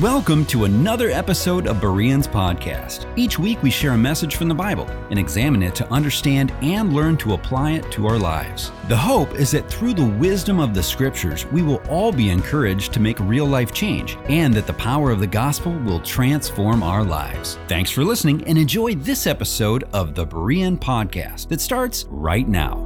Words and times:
Welcome 0.00 0.46
to 0.46 0.62
another 0.62 1.10
episode 1.10 1.66
of 1.66 1.80
Bereans 1.80 2.28
Podcast. 2.28 3.12
Each 3.18 3.36
week 3.36 3.60
we 3.64 3.70
share 3.70 3.94
a 3.94 3.98
message 3.98 4.36
from 4.36 4.46
the 4.46 4.54
Bible 4.54 4.88
and 5.10 5.18
examine 5.18 5.60
it 5.60 5.74
to 5.74 5.92
understand 5.92 6.52
and 6.62 6.92
learn 6.92 7.16
to 7.16 7.34
apply 7.34 7.72
it 7.72 7.90
to 7.90 8.06
our 8.06 8.16
lives. 8.16 8.70
The 8.86 8.96
hope 8.96 9.34
is 9.34 9.50
that 9.50 9.68
through 9.68 9.94
the 9.94 10.06
wisdom 10.06 10.60
of 10.60 10.72
the 10.72 10.84
scriptures, 10.84 11.46
we 11.46 11.62
will 11.62 11.82
all 11.88 12.12
be 12.12 12.30
encouraged 12.30 12.92
to 12.92 13.00
make 13.00 13.18
real 13.18 13.46
life 13.46 13.72
change 13.72 14.16
and 14.28 14.54
that 14.54 14.68
the 14.68 14.72
power 14.74 15.10
of 15.10 15.18
the 15.18 15.26
gospel 15.26 15.72
will 15.80 15.98
transform 15.98 16.84
our 16.84 17.02
lives. 17.02 17.58
Thanks 17.66 17.90
for 17.90 18.04
listening 18.04 18.44
and 18.46 18.56
enjoy 18.56 18.94
this 18.94 19.26
episode 19.26 19.82
of 19.92 20.14
the 20.14 20.24
Berean 20.24 20.78
Podcast 20.78 21.48
that 21.48 21.60
starts 21.60 22.04
right 22.04 22.46
now. 22.46 22.76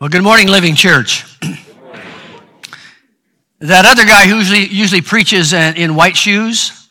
Well, 0.00 0.08
good 0.08 0.22
morning, 0.22 0.48
Living 0.48 0.74
Church. 0.74 1.26
That 3.60 3.86
other 3.86 4.04
guy 4.04 4.26
who 4.26 4.36
usually, 4.36 4.66
usually 4.66 5.00
preaches 5.00 5.52
in 5.52 5.94
white 5.94 6.16
shoes 6.16 6.84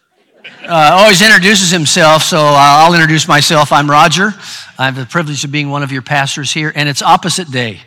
uh, 0.63 0.91
always 0.94 1.21
introduces 1.21 1.70
himself, 1.70 2.23
so 2.23 2.38
I'll 2.40 2.94
introduce 2.94 3.27
myself. 3.27 3.73
I'm 3.73 3.90
Roger. 3.90 4.34
I 4.80 4.85
have 4.85 4.95
the 4.95 5.05
privilege 5.05 5.44
of 5.44 5.52
being 5.52 5.70
one 5.70 5.84
of 5.84 5.91
your 5.91 6.02
pastors 6.02 6.54
here, 6.54 6.71
and 6.73 6.88
it's 6.88 7.02
opposite 7.02 7.52
day. 7.52 7.81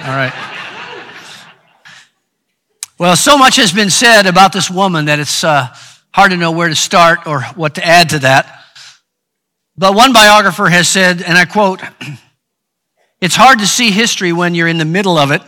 All 0.00 0.16
right. 0.16 0.32
Well, 2.98 3.14
so 3.14 3.36
much 3.36 3.56
has 3.56 3.72
been 3.72 3.90
said 3.90 4.26
about 4.26 4.52
this 4.52 4.70
woman 4.70 5.04
that 5.04 5.18
it's 5.18 5.44
uh, 5.44 5.68
hard 6.14 6.30
to 6.30 6.36
know 6.38 6.52
where 6.52 6.68
to 6.68 6.74
start 6.74 7.26
or 7.26 7.42
what 7.56 7.74
to 7.74 7.86
add 7.86 8.10
to 8.10 8.20
that. 8.20 8.64
But 9.76 9.94
one 9.94 10.14
biographer 10.14 10.68
has 10.68 10.88
said, 10.88 11.20
and 11.20 11.36
I 11.36 11.44
quote, 11.44 11.82
It's 13.20 13.36
hard 13.36 13.60
to 13.60 13.66
see 13.68 13.92
history 13.92 14.32
when 14.32 14.54
you're 14.54 14.66
in 14.66 14.78
the 14.78 14.84
middle 14.84 15.16
of 15.16 15.30
it. 15.30 15.42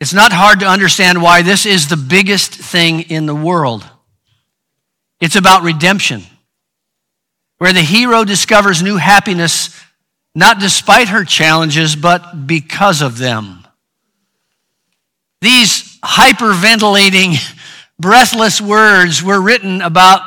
It's 0.00 0.14
not 0.14 0.32
hard 0.32 0.60
to 0.60 0.66
understand 0.66 1.22
why 1.22 1.42
this 1.42 1.66
is 1.66 1.88
the 1.88 1.96
biggest 1.96 2.54
thing 2.54 3.02
in 3.02 3.26
the 3.26 3.34
world. 3.34 3.86
It's 5.20 5.36
about 5.36 5.62
redemption, 5.62 6.22
where 7.58 7.74
the 7.74 7.82
hero 7.82 8.24
discovers 8.24 8.82
new 8.82 8.96
happiness 8.96 9.78
not 10.34 10.60
despite 10.60 11.08
her 11.08 11.24
challenges, 11.24 11.96
but 11.96 12.46
because 12.46 13.02
of 13.02 13.18
them. 13.18 13.66
These 15.40 15.98
hyperventilating, 16.00 17.36
breathless 17.98 18.60
words 18.60 19.22
were 19.22 19.40
written 19.40 19.82
about 19.82 20.22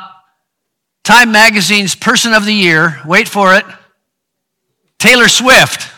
Time 1.02 1.32
Magazine's 1.32 1.94
Person 1.94 2.32
of 2.32 2.44
the 2.44 2.52
Year. 2.52 3.00
Wait 3.04 3.28
for 3.28 3.54
it 3.54 3.64
Taylor 4.98 5.28
Swift. 5.28 5.93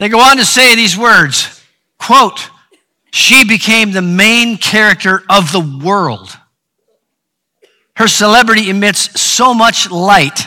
They 0.00 0.08
go 0.08 0.18
on 0.18 0.38
to 0.38 0.44
say 0.44 0.74
these 0.74 0.98
words 0.98 1.62
quote, 1.98 2.50
she 3.12 3.44
became 3.44 3.92
the 3.92 4.02
main 4.02 4.56
character 4.56 5.22
of 5.28 5.52
the 5.52 5.60
world. 5.60 6.36
Her 7.94 8.08
celebrity 8.08 8.70
emits 8.70 9.20
so 9.20 9.52
much 9.52 9.90
light, 9.90 10.40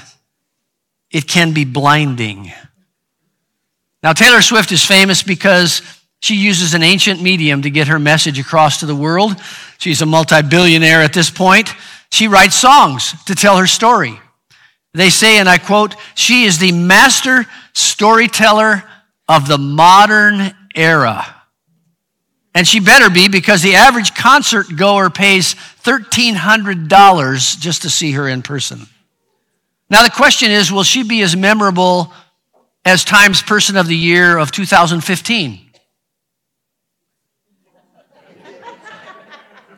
it 1.11 1.27
can 1.27 1.53
be 1.53 1.65
blinding. 1.65 2.51
Now, 4.01 4.13
Taylor 4.13 4.41
Swift 4.41 4.71
is 4.71 4.83
famous 4.83 5.21
because 5.21 5.83
she 6.19 6.35
uses 6.35 6.73
an 6.73 6.81
ancient 6.81 7.21
medium 7.21 7.61
to 7.61 7.69
get 7.69 7.87
her 7.89 7.99
message 7.99 8.39
across 8.39 8.79
to 8.79 8.87
the 8.87 8.95
world. 8.95 9.35
She's 9.77 10.01
a 10.01 10.05
multi 10.07 10.41
billionaire 10.41 11.03
at 11.03 11.13
this 11.13 11.29
point. 11.29 11.69
She 12.09 12.27
writes 12.27 12.55
songs 12.55 13.13
to 13.25 13.35
tell 13.35 13.57
her 13.57 13.67
story. 13.67 14.19
They 14.93 15.11
say, 15.11 15.37
and 15.37 15.47
I 15.47 15.59
quote, 15.59 15.95
she 16.15 16.45
is 16.45 16.57
the 16.57 16.71
master 16.71 17.45
storyteller 17.73 18.83
of 19.33 19.47
the 19.47 19.57
modern 19.57 20.53
era. 20.75 21.25
And 22.53 22.67
she 22.67 22.79
better 22.79 23.09
be 23.09 23.27
because 23.27 23.63
the 23.63 23.73
average 23.73 24.13
concert 24.13 24.67
goer 24.75 25.09
pays 25.09 25.55
$1,300 25.83 27.59
just 27.59 27.81
to 27.81 27.89
see 27.89 28.11
her 28.11 28.27
in 28.27 28.43
person. 28.43 28.81
Now, 29.89 30.03
the 30.03 30.11
question 30.11 30.51
is 30.51 30.71
will 30.71 30.83
she 30.83 31.01
be 31.01 31.23
as 31.23 31.35
memorable 31.35 32.13
as 32.85 33.03
Times 33.03 33.41
Person 33.41 33.75
of 33.75 33.87
the 33.87 33.97
Year 33.97 34.37
of 34.37 34.51
2015? 34.51 35.59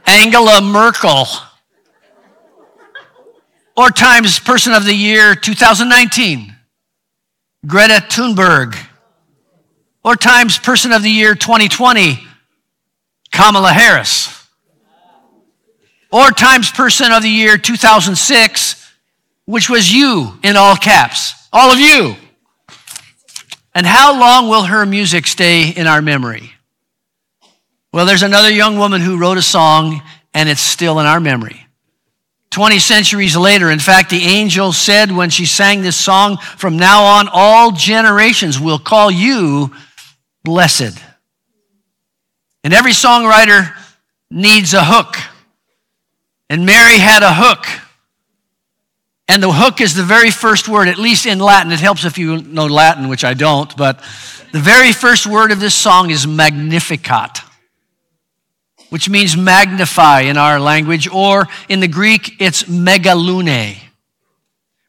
Angela 0.05 0.61
Merkel. 0.61 1.27
Or 3.77 3.89
Times 3.89 4.37
Person 4.39 4.73
of 4.73 4.83
the 4.83 4.93
Year 4.93 5.33
2019? 5.33 6.53
Greta 7.65 8.05
Thunberg 8.09 8.75
or 10.05 10.15
Times 10.15 10.59
Person 10.59 10.91
of 10.91 11.01
the 11.01 11.09
Year 11.09 11.33
2020, 11.33 12.19
Kamala 13.31 13.73
Harris. 13.73 14.47
Or 16.11 16.29
Times 16.29 16.69
Person 16.69 17.11
of 17.11 17.23
the 17.23 17.29
Year 17.29 17.57
2006, 17.57 18.93
which 19.45 19.67
was 19.67 19.91
you 19.91 20.37
in 20.43 20.57
all 20.57 20.75
caps, 20.75 21.33
all 21.51 21.71
of 21.71 21.79
you. 21.79 22.15
And 23.73 23.85
how 23.85 24.17
long 24.17 24.47
will 24.47 24.61
her 24.65 24.85
music 24.85 25.25
stay 25.25 25.71
in 25.71 25.87
our 25.87 26.03
memory? 26.03 26.51
Well, 27.91 28.05
there's 28.05 28.23
another 28.23 28.51
young 28.51 28.77
woman 28.77 29.01
who 29.01 29.17
wrote 29.17 29.39
a 29.39 29.41
song, 29.41 30.03
and 30.35 30.47
it's 30.47 30.61
still 30.61 30.99
in 30.99 31.07
our 31.07 31.19
memory. 31.19 31.65
20 32.51 32.77
centuries 32.77 33.35
later, 33.35 33.71
in 33.71 33.79
fact, 33.79 34.11
the 34.11 34.21
angel 34.21 34.71
said 34.71 35.11
when 35.11 35.31
she 35.31 35.47
sang 35.47 35.81
this 35.81 35.97
song, 35.97 36.37
From 36.37 36.77
now 36.77 37.03
on, 37.03 37.27
all 37.31 37.71
generations 37.71 38.59
will 38.59 38.79
call 38.79 39.09
you 39.09 39.73
blessed. 40.45 40.97
And 42.63 42.73
every 42.73 42.93
songwriter 42.93 43.75
needs 44.31 44.73
a 44.73 44.83
hook. 44.83 45.17
And 46.49 46.65
Mary 46.65 46.97
had 46.97 47.23
a 47.23 47.33
hook. 47.33 47.65
And 49.27 49.43
the 49.43 49.51
hook 49.51 49.81
is 49.81 49.95
the 49.95 50.03
very 50.03 50.31
first 50.31 50.69
word, 50.69 50.87
at 50.87 50.97
least 50.97 51.25
in 51.25 51.39
Latin. 51.39 51.71
It 51.71 51.79
helps 51.79 52.05
if 52.05 52.17
you 52.17 52.41
know 52.41 52.67
Latin, 52.67 53.09
which 53.09 53.23
I 53.23 53.33
don't, 53.33 53.75
but 53.75 53.97
the 54.51 54.59
very 54.59 54.93
first 54.93 55.27
word 55.27 55.51
of 55.51 55.59
this 55.59 55.75
song 55.75 56.11
is 56.11 56.27
magnificat, 56.27 57.41
which 58.89 59.09
means 59.09 59.35
magnify 59.35 60.21
in 60.21 60.37
our 60.37 60.59
language, 60.59 61.07
or 61.07 61.47
in 61.67 61.79
the 61.79 61.87
Greek, 61.87 62.39
it's 62.39 62.63
megalune, 62.63 63.77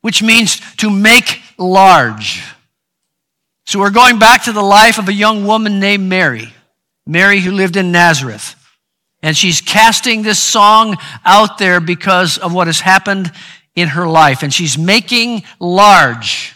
which 0.02 0.22
means 0.22 0.60
to 0.76 0.90
make 0.90 1.40
large. 1.58 2.44
So 3.66 3.80
we're 3.80 3.90
going 3.90 4.20
back 4.20 4.44
to 4.44 4.52
the 4.52 4.62
life 4.62 4.98
of 4.98 5.08
a 5.08 5.12
young 5.12 5.44
woman 5.44 5.80
named 5.80 6.08
Mary, 6.08 6.54
Mary 7.04 7.40
who 7.40 7.50
lived 7.50 7.76
in 7.76 7.90
Nazareth. 7.90 8.54
And 9.22 9.36
she's 9.36 9.60
casting 9.60 10.22
this 10.22 10.38
song 10.38 10.96
out 11.24 11.58
there 11.58 11.80
because 11.80 12.38
of 12.38 12.54
what 12.54 12.68
has 12.68 12.78
happened 12.78 13.32
in 13.74 13.88
her 13.88 14.06
life. 14.06 14.44
And 14.44 14.54
she's 14.54 14.78
making 14.78 15.42
large 15.58 16.54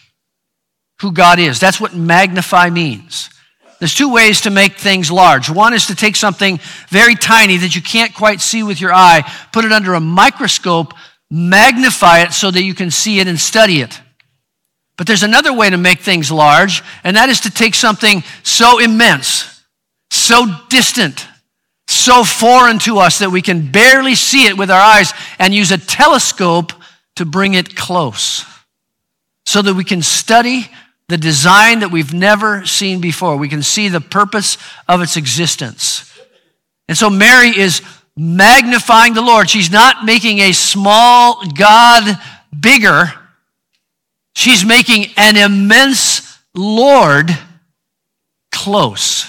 who 1.00 1.10
God 1.10 1.40
is. 1.40 1.58
That's 1.58 1.80
what 1.80 1.96
magnify 1.96 2.70
means. 2.70 3.28
There's 3.80 3.94
two 3.94 4.12
ways 4.12 4.42
to 4.42 4.50
make 4.50 4.76
things 4.76 5.10
large. 5.10 5.50
One 5.50 5.74
is 5.74 5.86
to 5.86 5.96
take 5.96 6.14
something 6.14 6.60
very 6.90 7.16
tiny 7.16 7.56
that 7.56 7.74
you 7.74 7.82
can't 7.82 8.14
quite 8.14 8.40
see 8.40 8.62
with 8.62 8.80
your 8.80 8.92
eye, 8.92 9.28
put 9.52 9.64
it 9.64 9.72
under 9.72 9.94
a 9.94 10.00
microscope, 10.00 10.94
magnify 11.28 12.20
it 12.20 12.32
so 12.34 12.50
that 12.52 12.62
you 12.62 12.74
can 12.74 12.90
see 12.92 13.18
it 13.18 13.26
and 13.26 13.40
study 13.40 13.80
it. 13.80 14.00
But 15.00 15.06
there's 15.06 15.22
another 15.22 15.54
way 15.54 15.70
to 15.70 15.78
make 15.78 16.00
things 16.00 16.30
large, 16.30 16.82
and 17.04 17.16
that 17.16 17.30
is 17.30 17.40
to 17.40 17.50
take 17.50 17.74
something 17.74 18.22
so 18.42 18.78
immense, 18.78 19.64
so 20.10 20.44
distant, 20.68 21.26
so 21.88 22.22
foreign 22.22 22.78
to 22.80 22.98
us 22.98 23.20
that 23.20 23.30
we 23.30 23.40
can 23.40 23.72
barely 23.72 24.14
see 24.14 24.44
it 24.44 24.58
with 24.58 24.70
our 24.70 24.78
eyes 24.78 25.14
and 25.38 25.54
use 25.54 25.70
a 25.70 25.78
telescope 25.78 26.74
to 27.16 27.24
bring 27.24 27.54
it 27.54 27.74
close 27.74 28.44
so 29.46 29.62
that 29.62 29.72
we 29.72 29.84
can 29.84 30.02
study 30.02 30.70
the 31.08 31.16
design 31.16 31.78
that 31.78 31.90
we've 31.90 32.12
never 32.12 32.66
seen 32.66 33.00
before. 33.00 33.38
We 33.38 33.48
can 33.48 33.62
see 33.62 33.88
the 33.88 34.02
purpose 34.02 34.58
of 34.86 35.00
its 35.00 35.16
existence. 35.16 36.12
And 36.88 36.98
so 36.98 37.08
Mary 37.08 37.58
is 37.58 37.80
magnifying 38.18 39.14
the 39.14 39.22
Lord. 39.22 39.48
She's 39.48 39.70
not 39.70 40.04
making 40.04 40.40
a 40.40 40.52
small 40.52 41.42
God 41.56 42.18
bigger. 42.60 43.14
She's 44.40 44.64
making 44.64 45.08
an 45.18 45.36
immense 45.36 46.38
Lord 46.54 47.28
close. 48.50 49.26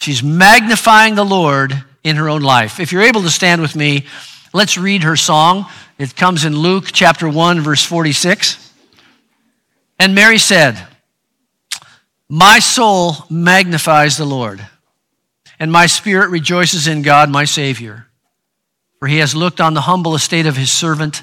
She's 0.00 0.20
magnifying 0.20 1.14
the 1.14 1.24
Lord 1.24 1.84
in 2.02 2.16
her 2.16 2.28
own 2.28 2.42
life. 2.42 2.80
If 2.80 2.90
you're 2.90 3.02
able 3.02 3.22
to 3.22 3.30
stand 3.30 3.62
with 3.62 3.76
me, 3.76 4.04
let's 4.52 4.76
read 4.76 5.04
her 5.04 5.14
song. 5.14 5.66
It 5.96 6.16
comes 6.16 6.44
in 6.44 6.58
Luke 6.58 6.86
chapter 6.90 7.28
1, 7.28 7.60
verse 7.60 7.84
46. 7.84 8.72
And 10.00 10.12
Mary 10.12 10.38
said, 10.38 10.76
My 12.28 12.58
soul 12.58 13.14
magnifies 13.30 14.16
the 14.16 14.24
Lord, 14.24 14.66
and 15.60 15.70
my 15.70 15.86
spirit 15.86 16.30
rejoices 16.30 16.88
in 16.88 17.02
God, 17.02 17.30
my 17.30 17.44
Savior, 17.44 18.08
for 18.98 19.06
he 19.06 19.18
has 19.18 19.36
looked 19.36 19.60
on 19.60 19.74
the 19.74 19.82
humble 19.82 20.16
estate 20.16 20.46
of 20.46 20.56
his 20.56 20.72
servant. 20.72 21.22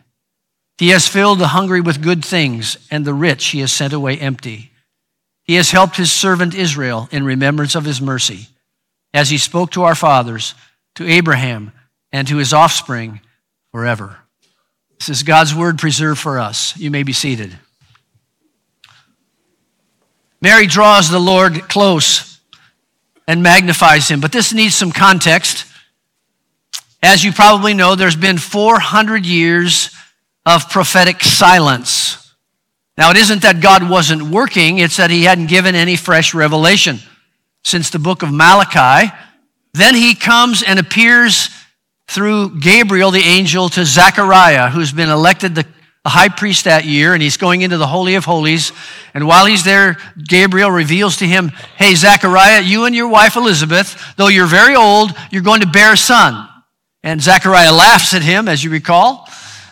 He 0.81 0.89
has 0.89 1.07
filled 1.07 1.37
the 1.37 1.49
hungry 1.49 1.79
with 1.79 2.01
good 2.01 2.25
things, 2.25 2.75
and 2.89 3.05
the 3.05 3.13
rich 3.13 3.49
he 3.49 3.59
has 3.59 3.71
sent 3.71 3.93
away 3.93 4.17
empty. 4.17 4.71
He 5.43 5.53
has 5.53 5.69
helped 5.69 5.95
his 5.95 6.11
servant 6.11 6.55
Israel 6.55 7.07
in 7.11 7.23
remembrance 7.23 7.75
of 7.75 7.85
his 7.85 8.01
mercy, 8.01 8.47
as 9.13 9.29
he 9.29 9.37
spoke 9.37 9.69
to 9.73 9.83
our 9.83 9.93
fathers, 9.93 10.55
to 10.95 11.07
Abraham, 11.07 11.71
and 12.11 12.27
to 12.27 12.37
his 12.37 12.51
offspring 12.51 13.21
forever. 13.71 14.17
This 14.97 15.09
is 15.09 15.21
God's 15.21 15.53
word 15.53 15.77
preserved 15.77 16.19
for 16.19 16.39
us. 16.39 16.75
You 16.75 16.89
may 16.89 17.03
be 17.03 17.13
seated. 17.13 17.55
Mary 20.41 20.65
draws 20.65 21.11
the 21.11 21.19
Lord 21.19 21.69
close 21.69 22.39
and 23.27 23.43
magnifies 23.43 24.09
him, 24.09 24.19
but 24.19 24.31
this 24.31 24.51
needs 24.51 24.73
some 24.73 24.91
context. 24.91 25.67
As 27.03 27.23
you 27.23 27.31
probably 27.31 27.75
know, 27.75 27.93
there's 27.93 28.15
been 28.15 28.39
400 28.39 29.27
years 29.27 29.95
of 30.45 30.69
prophetic 30.69 31.23
silence. 31.23 32.33
Now, 32.97 33.11
it 33.11 33.17
isn't 33.17 33.41
that 33.43 33.61
God 33.61 33.89
wasn't 33.89 34.23
working, 34.23 34.79
it's 34.79 34.97
that 34.97 35.09
he 35.09 35.23
hadn't 35.23 35.47
given 35.47 35.75
any 35.75 35.95
fresh 35.95 36.33
revelation 36.33 36.99
since 37.63 37.89
the 37.89 37.99
book 37.99 38.23
of 38.23 38.31
Malachi. 38.31 39.11
Then 39.73 39.95
he 39.95 40.15
comes 40.15 40.63
and 40.63 40.79
appears 40.79 41.49
through 42.07 42.59
Gabriel, 42.59 43.11
the 43.11 43.19
angel, 43.19 43.69
to 43.69 43.85
Zechariah, 43.85 44.69
who's 44.69 44.91
been 44.91 45.09
elected 45.09 45.55
the 45.55 45.65
high 46.05 46.29
priest 46.29 46.65
that 46.65 46.83
year, 46.83 47.13
and 47.13 47.21
he's 47.21 47.37
going 47.37 47.61
into 47.61 47.77
the 47.77 47.87
Holy 47.87 48.15
of 48.15 48.25
Holies. 48.25 48.73
And 49.13 49.27
while 49.27 49.45
he's 49.45 49.63
there, 49.63 49.97
Gabriel 50.27 50.71
reveals 50.71 51.17
to 51.17 51.25
him, 51.25 51.49
Hey, 51.77 51.95
Zechariah, 51.95 52.61
you 52.61 52.85
and 52.85 52.95
your 52.95 53.07
wife 53.07 53.35
Elizabeth, 53.35 54.13
though 54.17 54.27
you're 54.27 54.47
very 54.47 54.75
old, 54.75 55.11
you're 55.31 55.43
going 55.43 55.61
to 55.61 55.67
bear 55.67 55.93
a 55.93 55.97
son. 55.97 56.49
And 57.03 57.21
Zechariah 57.21 57.71
laughs 57.71 58.13
at 58.13 58.23
him, 58.23 58.47
as 58.47 58.63
you 58.63 58.71
recall. 58.71 59.27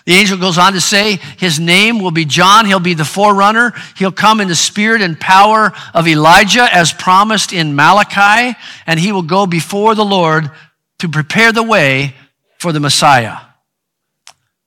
The 0.09 0.15
angel 0.15 0.39
goes 0.39 0.57
on 0.57 0.73
to 0.73 0.81
say, 0.81 1.19
His 1.37 1.59
name 1.59 1.99
will 1.99 2.09
be 2.09 2.25
John. 2.25 2.65
He'll 2.65 2.79
be 2.79 2.95
the 2.95 3.05
forerunner. 3.05 3.75
He'll 3.95 4.11
come 4.11 4.41
in 4.41 4.47
the 4.47 4.55
spirit 4.55 5.03
and 5.03 5.19
power 5.19 5.71
of 5.93 6.07
Elijah, 6.07 6.67
as 6.73 6.91
promised 6.91 7.53
in 7.53 7.75
Malachi, 7.75 8.57
and 8.87 8.99
he 8.99 9.11
will 9.11 9.21
go 9.21 9.45
before 9.45 9.93
the 9.93 10.03
Lord 10.03 10.49
to 10.97 11.09
prepare 11.09 11.51
the 11.51 11.61
way 11.61 12.15
for 12.57 12.71
the 12.71 12.79
Messiah. 12.79 13.37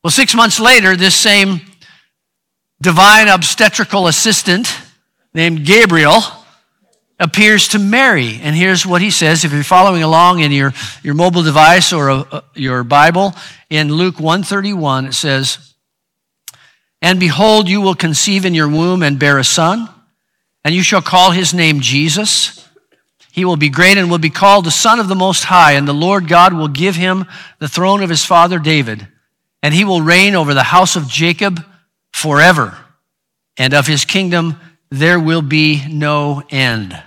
Well, 0.05 0.13
six 0.13 0.33
months 0.33 0.61
later, 0.61 0.95
this 0.95 1.17
same 1.17 1.61
divine 2.81 3.27
obstetrical 3.27 4.07
assistant 4.07 4.73
named 5.35 5.67
Gabriel 5.67 6.21
appears 7.23 7.69
to 7.69 7.79
Mary. 7.79 8.41
And 8.43 8.57
here's 8.57 8.85
what 8.85 9.01
he 9.01 9.11
says 9.11 9.45
if 9.45 9.53
you're 9.53 9.63
following 9.63 10.03
along 10.03 10.41
in 10.41 10.51
your, 10.51 10.75
your 11.05 11.15
mobile 11.15 11.45
device 11.45 11.93
or 11.93 12.09
a, 12.09 12.17
a, 12.17 12.45
your 12.55 12.83
Bible, 12.83 13.35
in 13.71 13.93
Luke 13.93 14.17
131, 14.17 15.07
it 15.07 15.13
says, 15.15 15.75
And 17.01 17.21
behold, 17.21 17.69
you 17.69 17.81
will 17.81 17.95
conceive 17.95 18.45
in 18.45 18.55
your 18.55 18.69
womb 18.69 19.05
and 19.05 19.21
bear 19.21 19.39
a 19.39 19.45
son, 19.45 19.89
and 20.65 20.75
you 20.75 20.83
shall 20.83 21.01
call 21.01 21.31
his 21.31 21.55
name 21.55 21.81
Jesus. 21.81 22.69
He 23.31 23.45
will 23.45 23.57
be 23.57 23.71
great 23.71 23.97
and 23.97 24.11
will 24.11 24.19
be 24.19 24.29
called 24.29 24.67
the 24.67 24.73
Son 24.73 24.99
of 24.99 25.09
the 25.09 25.15
Most 25.15 25.45
High, 25.45 25.73
and 25.73 25.87
the 25.87 25.95
Lord 25.95 26.27
God 26.27 26.53
will 26.53 26.69
give 26.69 26.97
him 26.97 27.25
the 27.61 27.69
throne 27.69 28.03
of 28.03 28.11
his 28.11 28.25
father 28.25 28.59
David, 28.59 29.07
and 29.63 29.73
he 29.73 29.85
will 29.85 30.03
reign 30.03 30.35
over 30.35 30.55
the 30.55 30.65
house 30.65 30.97
of 30.97 31.09
Jacob 31.09 31.65
forever, 32.13 32.77
and 33.57 33.73
of 33.73 33.87
his 33.87 34.05
kingdom 34.05 34.61
there 34.91 35.21
will 35.21 35.41
be 35.41 35.87
no 35.89 36.43
end. 36.51 37.01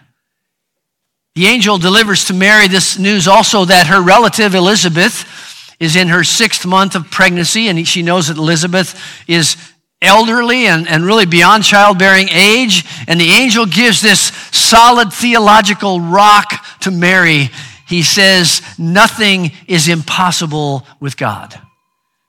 The 1.35 1.47
angel 1.47 1.77
delivers 1.77 2.25
to 2.25 2.33
Mary 2.33 2.69
this 2.69 2.97
news 2.97 3.27
also 3.27 3.65
that 3.65 3.87
her 3.87 4.01
relative 4.01 4.55
Elizabeth 4.55 5.75
is 5.81 5.97
in 5.97 6.07
her 6.07 6.23
sixth 6.23 6.65
month 6.65 6.95
of 6.95 7.11
pregnancy, 7.11 7.67
and 7.67 7.85
she 7.85 8.01
knows 8.01 8.29
that 8.29 8.37
Elizabeth 8.37 8.97
is 9.27 9.57
elderly 10.01 10.67
and, 10.67 10.87
and 10.87 11.05
really 11.05 11.25
beyond 11.25 11.65
childbearing 11.65 12.29
age. 12.29 12.85
And 13.07 13.19
the 13.19 13.31
angel 13.31 13.65
gives 13.65 14.01
this 14.01 14.19
solid 14.51 15.11
theological 15.11 15.99
rock 15.99 16.79
to 16.81 16.91
Mary. 16.91 17.49
He 17.85 18.01
says, 18.01 18.61
Nothing 18.79 19.51
is 19.67 19.89
impossible 19.89 20.87
with 21.01 21.17
God. 21.17 21.59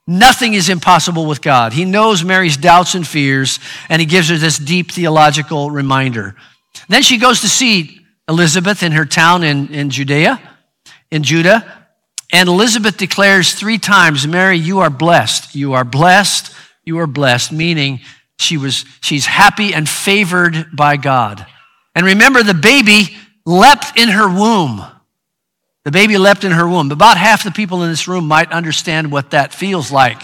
Nothing 0.05 0.53
is 0.53 0.67
impossible 0.67 1.25
with 1.25 1.41
God. 1.41 1.71
He 1.71 1.85
knows 1.85 2.25
Mary's 2.25 2.57
doubts 2.57 2.93
and 2.93 3.07
fears, 3.07 3.59
and 3.87 4.01
he 4.01 4.05
gives 4.05 4.29
her 4.29 4.37
this 4.37 4.57
deep 4.57 4.91
theological 4.91 5.71
reminder. 5.71 6.35
Then 6.89 7.03
she 7.03 7.17
goes 7.17 7.41
to 7.41 7.49
see 7.49 7.97
Elizabeth 8.27 8.83
in 8.83 8.91
her 8.91 9.05
town 9.05 9.43
in, 9.43 9.73
in 9.73 9.89
Judea, 9.89 10.41
in 11.11 11.23
Judah. 11.23 11.65
And 12.33 12.49
Elizabeth 12.49 12.97
declares 12.97 13.53
three 13.53 13.77
times, 13.77 14.27
Mary, 14.27 14.57
you 14.57 14.79
are 14.79 14.89
blessed. 14.89 15.55
You 15.55 15.73
are 15.73 15.85
blessed 15.85 16.53
you 16.87 16.99
are 16.99 17.07
blessed, 17.07 17.51
meaning 17.51 17.99
she 18.39 18.55
was, 18.55 18.85
she's 19.01 19.25
happy 19.25 19.73
and 19.73 19.87
favored 19.87 20.67
by 20.73 20.95
God. 20.95 21.45
And 21.93 22.05
remember, 22.05 22.43
the 22.43 22.53
baby 22.53 23.17
leapt 23.45 23.99
in 23.99 24.07
her 24.09 24.29
womb. 24.29 24.81
The 25.83 25.91
baby 25.91 26.17
leapt 26.17 26.45
in 26.45 26.53
her 26.53 26.67
womb. 26.67 26.89
About 26.91 27.17
half 27.17 27.43
the 27.43 27.51
people 27.51 27.83
in 27.83 27.89
this 27.89 28.07
room 28.07 28.25
might 28.25 28.51
understand 28.53 29.11
what 29.11 29.31
that 29.31 29.53
feels 29.53 29.91
like. 29.91 30.21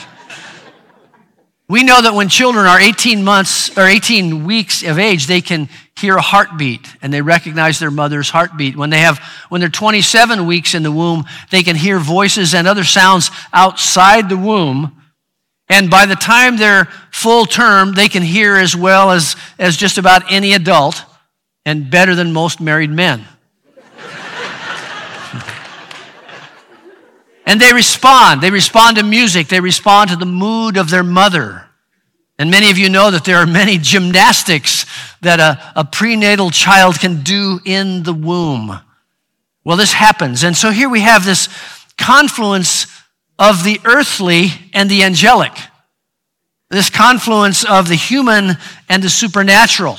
We 1.69 1.83
know 1.83 2.01
that 2.01 2.13
when 2.13 2.30
children 2.30 2.65
are 2.65 2.80
18 2.80 3.24
months 3.24 3.75
or 3.77 3.88
18 3.88 4.45
weeks 4.45 4.83
of 4.83 5.00
age, 5.00 5.27
they 5.27 5.42
can 5.42 5.69
hear 5.98 6.18
a 6.18 6.21
heartbeat 6.21 6.88
and 7.01 7.13
they 7.13 7.21
recognize 7.21 7.80
their 7.80 7.92
mother's 7.92 8.30
heartbeat. 8.30 8.75
When 8.75 8.89
they 8.89 9.00
have, 9.00 9.19
when 9.50 9.62
they're 9.62 9.69
27 9.69 10.45
weeks 10.45 10.75
in 10.75 10.83
the 10.83 10.92
womb, 10.92 11.24
they 11.51 11.63
can 11.63 11.75
hear 11.75 12.00
voices 12.00 12.54
and 12.54 12.68
other 12.68 12.83
sounds 12.83 13.31
outside 13.54 14.30
the 14.30 14.38
womb 14.38 15.00
and 15.69 15.89
by 15.89 16.06
the 16.06 16.15
time 16.15 16.57
they're 16.57 16.86
full 17.12 17.45
term, 17.45 17.94
they 17.94 18.09
can 18.09 18.21
hear 18.21 18.57
as 18.57 18.75
well 18.75 19.12
as, 19.12 19.36
as 19.57 19.77
just 19.77 19.98
about 19.98 20.31
any 20.31 20.54
adult 20.54 21.04
and 21.66 21.89
better 21.89 22.16
than 22.16 22.33
most 22.33 22.59
married 22.59 22.92
men. 22.92 23.25
And 27.45 27.60
they 27.60 27.74
respond. 27.74 28.42
They 28.42 28.51
respond 28.51 28.97
to 28.97 29.04
music. 29.04 29.47
They 29.47 29.59
respond 29.59 30.09
to 30.09 30.16
the 30.16 30.26
mood 30.26 30.78
of 30.78 30.90
their 30.90 31.04
mother. 31.04 31.68
And 32.40 32.50
many 32.50 32.71
of 32.71 32.78
you 32.78 32.90
know 32.90 33.12
that 33.12 33.26
there 33.26 33.38
are 33.38 33.45
many 33.45 33.78
gymnastics 33.78 34.85
that 35.21 35.40
a, 35.40 35.62
a 35.76 35.85
prenatal 35.85 36.50
child 36.50 37.00
can 37.00 37.21
do 37.21 37.59
in 37.66 38.04
the 38.04 38.14
womb. 38.14 38.80
Well, 39.64 39.78
this 39.78 39.94
happens. 39.94 40.44
And 40.44 40.56
so 40.56 40.71
here 40.71 40.90
we 40.90 41.02
have 41.02 41.26
this 41.26 41.47
confluence 41.97 42.88
of 43.40 43.64
the 43.64 43.80
earthly 43.85 44.47
and 44.73 44.90
the 44.90 45.04
angelic, 45.04 45.54
this 46.69 46.90
confluence 46.90 47.64
of 47.64 47.88
the 47.88 47.95
human 47.95 48.57
and 48.90 49.04
the 49.04 49.09
supernatural, 49.09 49.97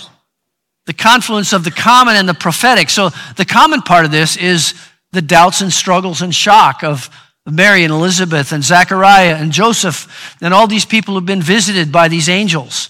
the 0.86 0.92
confluence 0.92 1.52
of 1.52 1.64
the 1.64 1.70
common 1.70 2.16
and 2.16 2.28
the 2.28 2.34
prophetic. 2.34 2.90
So, 2.90 3.10
the 3.36 3.44
common 3.44 3.82
part 3.82 4.04
of 4.04 4.10
this 4.10 4.36
is 4.36 4.74
the 5.12 5.22
doubts 5.22 5.60
and 5.60 5.72
struggles 5.72 6.20
and 6.20 6.34
shock 6.34 6.82
of 6.82 7.08
Mary 7.50 7.84
and 7.84 7.92
Elizabeth 7.92 8.52
and 8.52 8.64
Zechariah 8.64 9.36
and 9.36 9.52
Joseph 9.52 10.36
and 10.40 10.54
all 10.54 10.66
these 10.66 10.86
people 10.86 11.14
who've 11.14 11.26
been 11.26 11.42
visited 11.42 11.92
by 11.92 12.08
these 12.08 12.28
angels. 12.28 12.88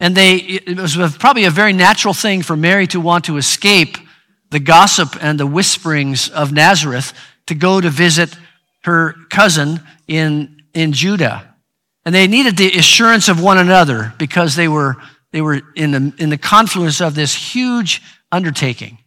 And 0.00 0.14
they, 0.14 0.36
it 0.36 0.78
was 0.78 0.96
probably 1.16 1.44
a 1.44 1.50
very 1.50 1.72
natural 1.72 2.14
thing 2.14 2.42
for 2.42 2.56
Mary 2.56 2.86
to 2.88 3.00
want 3.00 3.24
to 3.24 3.36
escape 3.36 3.96
the 4.50 4.60
gossip 4.60 5.16
and 5.20 5.40
the 5.40 5.46
whisperings 5.46 6.28
of 6.28 6.52
Nazareth 6.52 7.12
to 7.46 7.54
go 7.54 7.80
to 7.80 7.90
visit 7.90 8.36
her 8.84 9.14
cousin 9.30 9.80
in, 10.06 10.62
in 10.74 10.92
Judah. 10.92 11.54
And 12.04 12.14
they 12.14 12.26
needed 12.26 12.56
the 12.56 12.72
assurance 12.72 13.28
of 13.28 13.42
one 13.42 13.58
another 13.58 14.14
because 14.18 14.54
they 14.54 14.68
were, 14.68 14.96
they 15.32 15.40
were 15.40 15.60
in, 15.74 15.90
the, 15.90 16.14
in 16.18 16.30
the 16.30 16.38
confluence 16.38 17.00
of 17.00 17.14
this 17.14 17.34
huge 17.34 18.02
undertaking. 18.30 18.98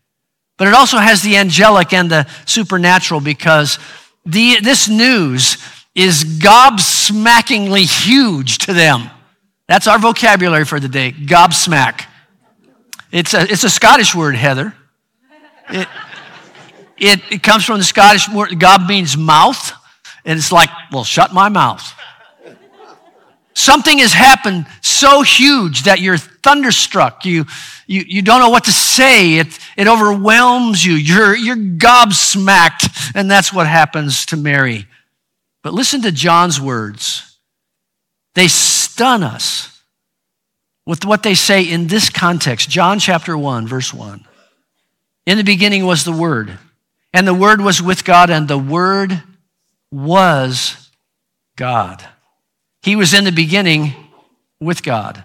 But 0.58 0.68
it 0.68 0.74
also 0.74 0.98
has 0.98 1.24
the 1.24 1.38
angelic 1.38 1.94
and 1.94 2.12
the 2.12 2.28
supernatural 2.46 3.22
because 3.22 3.80
the, 4.26 4.58
this 4.62 4.88
news 4.88 5.58
is 5.96 6.24
gobsmackingly 6.24 7.84
huge 8.06 8.60
to 8.60 8.74
them. 8.74 9.10
That's 9.68 9.88
our 9.88 10.00
vocabulary 10.00 10.66
for 10.66 10.80
the 10.80 10.88
day, 10.88 11.12
gobsmack. 11.12 12.06
It's 13.12 13.34
a, 13.34 13.42
it's 13.42 13.64
a 13.64 13.70
Scottish 13.70 14.16
word, 14.16 14.36
Heather. 14.36 14.74
It, 15.70 15.88
it, 16.98 17.20
it 17.32 17.44
comes 17.44 17.66
from 17.66 17.78
the 17.80 17.84
Scottish 17.84 18.30
word, 18.30 18.60
gob 18.60 18.88
means 18.88 19.18
mouth, 19.18 19.74
and 20.24 20.38
it's 20.38 20.52
like, 20.52 20.70
well, 20.92 21.04
shut 21.04 21.34
my 21.34 21.50
mouth. 21.50 21.94
Something 23.54 24.00
has 24.00 24.14
happened 24.14 24.66
so 24.82 25.22
huge 25.22 25.84
that 25.84 26.00
you're 26.00 26.18
thunderstruck. 26.18 27.26
You, 27.26 27.46
you, 27.86 28.04
you 28.08 28.22
don't 28.22 28.40
know 28.40 28.50
what 28.50 28.66
to 28.66 28.72
say. 28.72 29.36
It, 29.36 29.60
it 29.76 29.88
overwhelms 29.88 30.86
you. 30.86 30.94
You're, 30.94 31.36
you're 31.36 31.56
gobsmacked. 31.56 33.12
And 33.14 33.30
that's 33.30 33.52
what 33.52 33.68
happens 33.68 34.26
to 34.28 34.38
Mary. 34.38 34.88
But 35.64 35.74
listen 35.74 36.02
to 36.04 36.12
John's 36.12 36.60
words. 36.60 37.38
They 38.34 38.48
stun 38.48 39.24
us 39.24 39.82
with 40.86 41.06
what 41.06 41.24
they 41.24 41.36
say 41.36 41.64
in 41.64 41.88
this 41.88 42.10
context. 42.10 42.70
John 42.70 43.00
chapter 43.00 43.38
1, 43.38 43.68
verse 43.68 43.94
1. 43.94 44.26
In 45.26 45.38
the 45.38 45.44
beginning 45.44 45.86
was 45.86 46.04
the 46.04 46.12
Word, 46.12 46.58
and 47.14 47.28
the 47.28 47.34
Word 47.34 47.62
was 47.62 47.82
with 47.82 48.04
God, 48.04 48.30
and 48.30 48.48
the 48.48 48.58
Word 48.58 49.22
was 49.92 50.90
God. 51.56 52.04
He 52.82 52.96
was 52.96 53.14
in 53.14 53.24
the 53.24 53.32
beginning 53.32 53.94
with 54.60 54.84
God. 54.84 55.24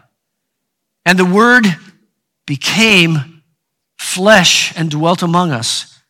And 1.04 1.18
the 1.18 1.24
Word 1.24 1.66
became 2.46 3.42
flesh 3.98 4.76
and 4.76 4.90
dwelt 4.90 5.22
among 5.22 5.52
us. 5.52 6.00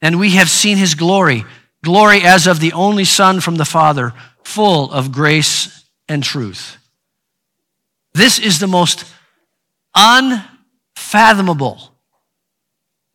And 0.00 0.18
we 0.18 0.30
have 0.30 0.48
seen 0.48 0.76
his 0.76 0.94
glory, 0.94 1.44
glory 1.82 2.22
as 2.22 2.46
of 2.46 2.60
the 2.60 2.72
only 2.72 3.04
Son 3.04 3.40
from 3.40 3.56
the 3.56 3.64
Father, 3.64 4.14
full 4.44 4.90
of 4.92 5.12
grace 5.12 5.84
and 6.08 6.22
truth. 6.22 6.78
This 8.14 8.38
is 8.38 8.58
the 8.58 8.66
most 8.66 9.04
unfathomable, 9.94 11.92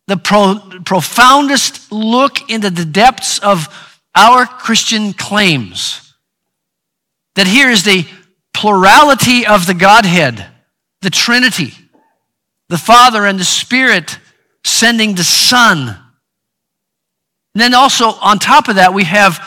the 0.06 0.16
pro- 0.16 0.60
profoundest 0.84 1.90
look 1.90 2.50
into 2.50 2.70
the 2.70 2.84
depths 2.84 3.38
of 3.38 3.68
our 4.14 4.46
Christian 4.46 5.12
claims. 5.12 6.03
That 7.36 7.46
here 7.46 7.70
is 7.70 7.82
the 7.84 8.06
plurality 8.52 9.46
of 9.46 9.66
the 9.66 9.74
Godhead, 9.74 10.46
the 11.02 11.10
Trinity, 11.10 11.74
the 12.68 12.78
Father 12.78 13.26
and 13.26 13.38
the 13.38 13.44
Spirit 13.44 14.18
sending 14.64 15.14
the 15.14 15.24
Son. 15.24 15.88
And 17.54 17.60
then 17.60 17.74
also, 17.74 18.08
on 18.08 18.38
top 18.38 18.68
of 18.68 18.76
that, 18.76 18.94
we 18.94 19.04
have 19.04 19.40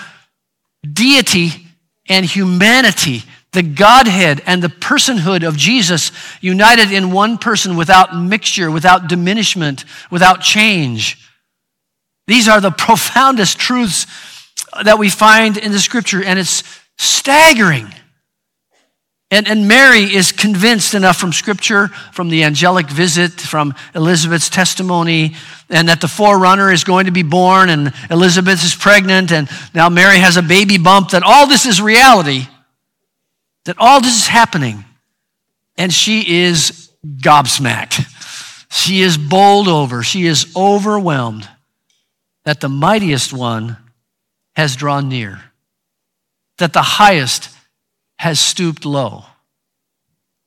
deity 0.94 1.67
and 2.08 2.25
humanity, 2.25 3.24
the 3.51 3.63
Godhead 3.63 4.41
and 4.46 4.62
the 4.62 4.70
personhood 4.70 5.46
of 5.46 5.58
Jesus 5.58 6.12
united 6.41 6.91
in 6.91 7.12
one 7.12 7.38
person 7.38 7.75
without 7.75 8.15
mixture, 8.15 8.70
without 8.70 9.10
diminishment, 9.10 9.84
without 10.12 10.41
change. 10.41 11.29
These 12.27 12.48
are 12.48 12.62
the 12.62 12.72
profoundest 12.77 13.58
truths 13.58 14.06
that 14.84 15.00
we 15.00 15.10
find 15.10 15.58
in 15.58 15.72
the 15.72 15.79
scripture, 15.79 16.24
and 16.24 16.38
it's 16.38 16.63
staggering. 16.98 17.88
And, 19.30 19.48
and 19.48 19.68
Mary 19.68 20.04
is 20.04 20.32
convinced 20.32 20.94
enough 20.94 21.18
from 21.18 21.34
scripture, 21.34 21.89
from 22.13 22.30
the 22.30 22.46
angelic 22.46 22.89
visit, 22.89 23.34
from 23.34 23.74
Elizabeth's 23.94 24.50
testimony, 24.50 25.36
and 25.70 25.89
that 25.89 26.00
the 26.00 26.08
forerunner 26.08 26.72
is 26.72 26.86
going 26.86 27.08
to 27.08 27.12
be 27.12 27.24
born, 27.24 27.70
and 27.70 27.92
Elizabeth 28.10 28.63
is 28.63 28.74
pregnant, 28.74 29.34
and 29.34 29.50
now 29.74 29.89
Mary 29.89 30.20
has 30.20 30.38
a 30.38 30.42
baby 30.42 30.77
bump, 30.77 31.10
that 31.10 31.24
all 31.24 31.46
this 31.46 31.66
is 31.66 31.82
reality, 31.82 32.48
that 33.66 33.75
all 33.80 34.00
this 34.00 34.16
is 34.16 34.27
happening. 34.27 34.86
And 35.77 35.94
she 35.94 36.39
is 36.46 36.89
gobsmacked. 37.06 38.13
She 38.72 39.01
is 39.01 39.18
bowled 39.18 39.68
over. 39.68 40.04
She 40.04 40.25
is 40.25 40.54
overwhelmed 40.56 41.48
that 42.46 42.62
the 42.62 42.70
mightiest 42.70 43.34
one 43.34 43.75
has 44.56 44.75
drawn 44.77 45.10
near, 45.10 45.42
that 46.57 46.73
the 46.73 46.81
highest 46.81 47.49
has 48.17 48.39
stooped 48.39 48.85
low, 48.85 49.25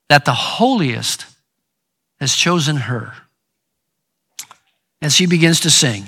that 0.09 0.25
the 0.25 0.33
holiest 0.33 1.27
has 2.19 2.35
chosen 2.35 2.77
her. 2.77 3.15
And 5.01 5.13
she 5.13 5.27
begins 5.27 5.61
to 5.61 5.71
sing. 5.71 6.05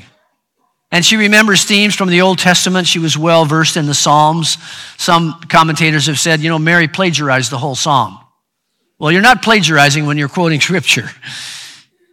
And 0.90 1.04
she 1.04 1.16
remembers 1.16 1.64
themes 1.64 1.94
from 1.94 2.10
the 2.10 2.20
Old 2.20 2.38
Testament. 2.38 2.86
She 2.86 2.98
was 2.98 3.16
well 3.16 3.46
versed 3.46 3.78
in 3.78 3.86
the 3.86 3.94
Psalms. 3.94 4.58
Some 4.98 5.40
commentators 5.48 6.06
have 6.06 6.20
said, 6.20 6.40
you 6.40 6.50
know, 6.50 6.58
Mary 6.58 6.86
plagiarized 6.86 7.50
the 7.50 7.56
whole 7.56 7.74
psalm. 7.74 8.18
Well, 8.98 9.10
you're 9.10 9.22
not 9.22 9.42
plagiarizing 9.42 10.04
when 10.04 10.18
you're 10.18 10.28
quoting 10.28 10.60
scripture. 10.60 11.08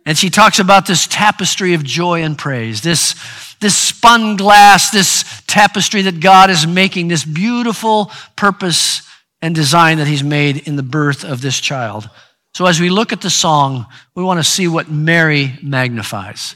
And 0.10 0.18
she 0.18 0.32
talks 0.32 0.58
about 0.58 0.88
this 0.88 1.06
tapestry 1.06 1.76
of 1.76 1.84
joy 1.84 2.24
and 2.24 2.36
praise, 2.36 2.82
this, 2.82 3.14
this 3.60 3.76
spun 3.78 4.38
glass, 4.38 4.90
this 4.90 5.44
tapestry 5.46 6.02
that 6.02 6.20
God 6.20 6.50
is 6.50 6.66
making, 6.66 7.10
this 7.10 7.24
beautiful 7.24 8.12
purpose 8.36 9.08
and 9.40 9.54
design 9.54 10.00
that 10.00 10.08
He's 10.08 10.24
made 10.24 10.68
in 10.68 10.78
the 10.78 10.82
birth 10.82 11.24
of 11.24 11.42
this 11.42 11.60
child. 11.60 12.10
So, 12.56 12.66
as 12.66 12.80
we 12.80 12.90
look 12.90 13.14
at 13.14 13.22
the 13.22 13.30
song, 13.30 13.86
we 14.16 14.24
want 14.24 14.40
to 14.40 14.44
see 14.44 14.68
what 14.68 14.90
Mary 14.90 15.54
magnifies. 15.62 16.56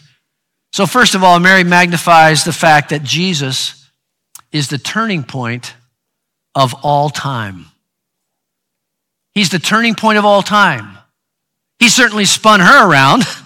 So, 0.72 0.88
first 0.88 1.14
of 1.14 1.24
all, 1.24 1.40
Mary 1.40 1.64
magnifies 1.64 2.46
the 2.46 2.54
fact 2.54 2.90
that 2.90 3.04
Jesus 3.04 3.88
is 4.52 4.68
the 4.70 4.80
turning 4.80 5.24
point 5.24 5.76
of 6.56 6.74
all 6.82 7.12
time. 7.12 7.68
He's 9.36 9.52
the 9.52 9.60
turning 9.60 9.94
point 9.94 10.18
of 10.18 10.26
all 10.26 10.42
time. 10.42 10.98
He 11.78 11.88
certainly 11.88 12.26
spun 12.26 12.60
her 12.60 12.90
around. 12.90 13.26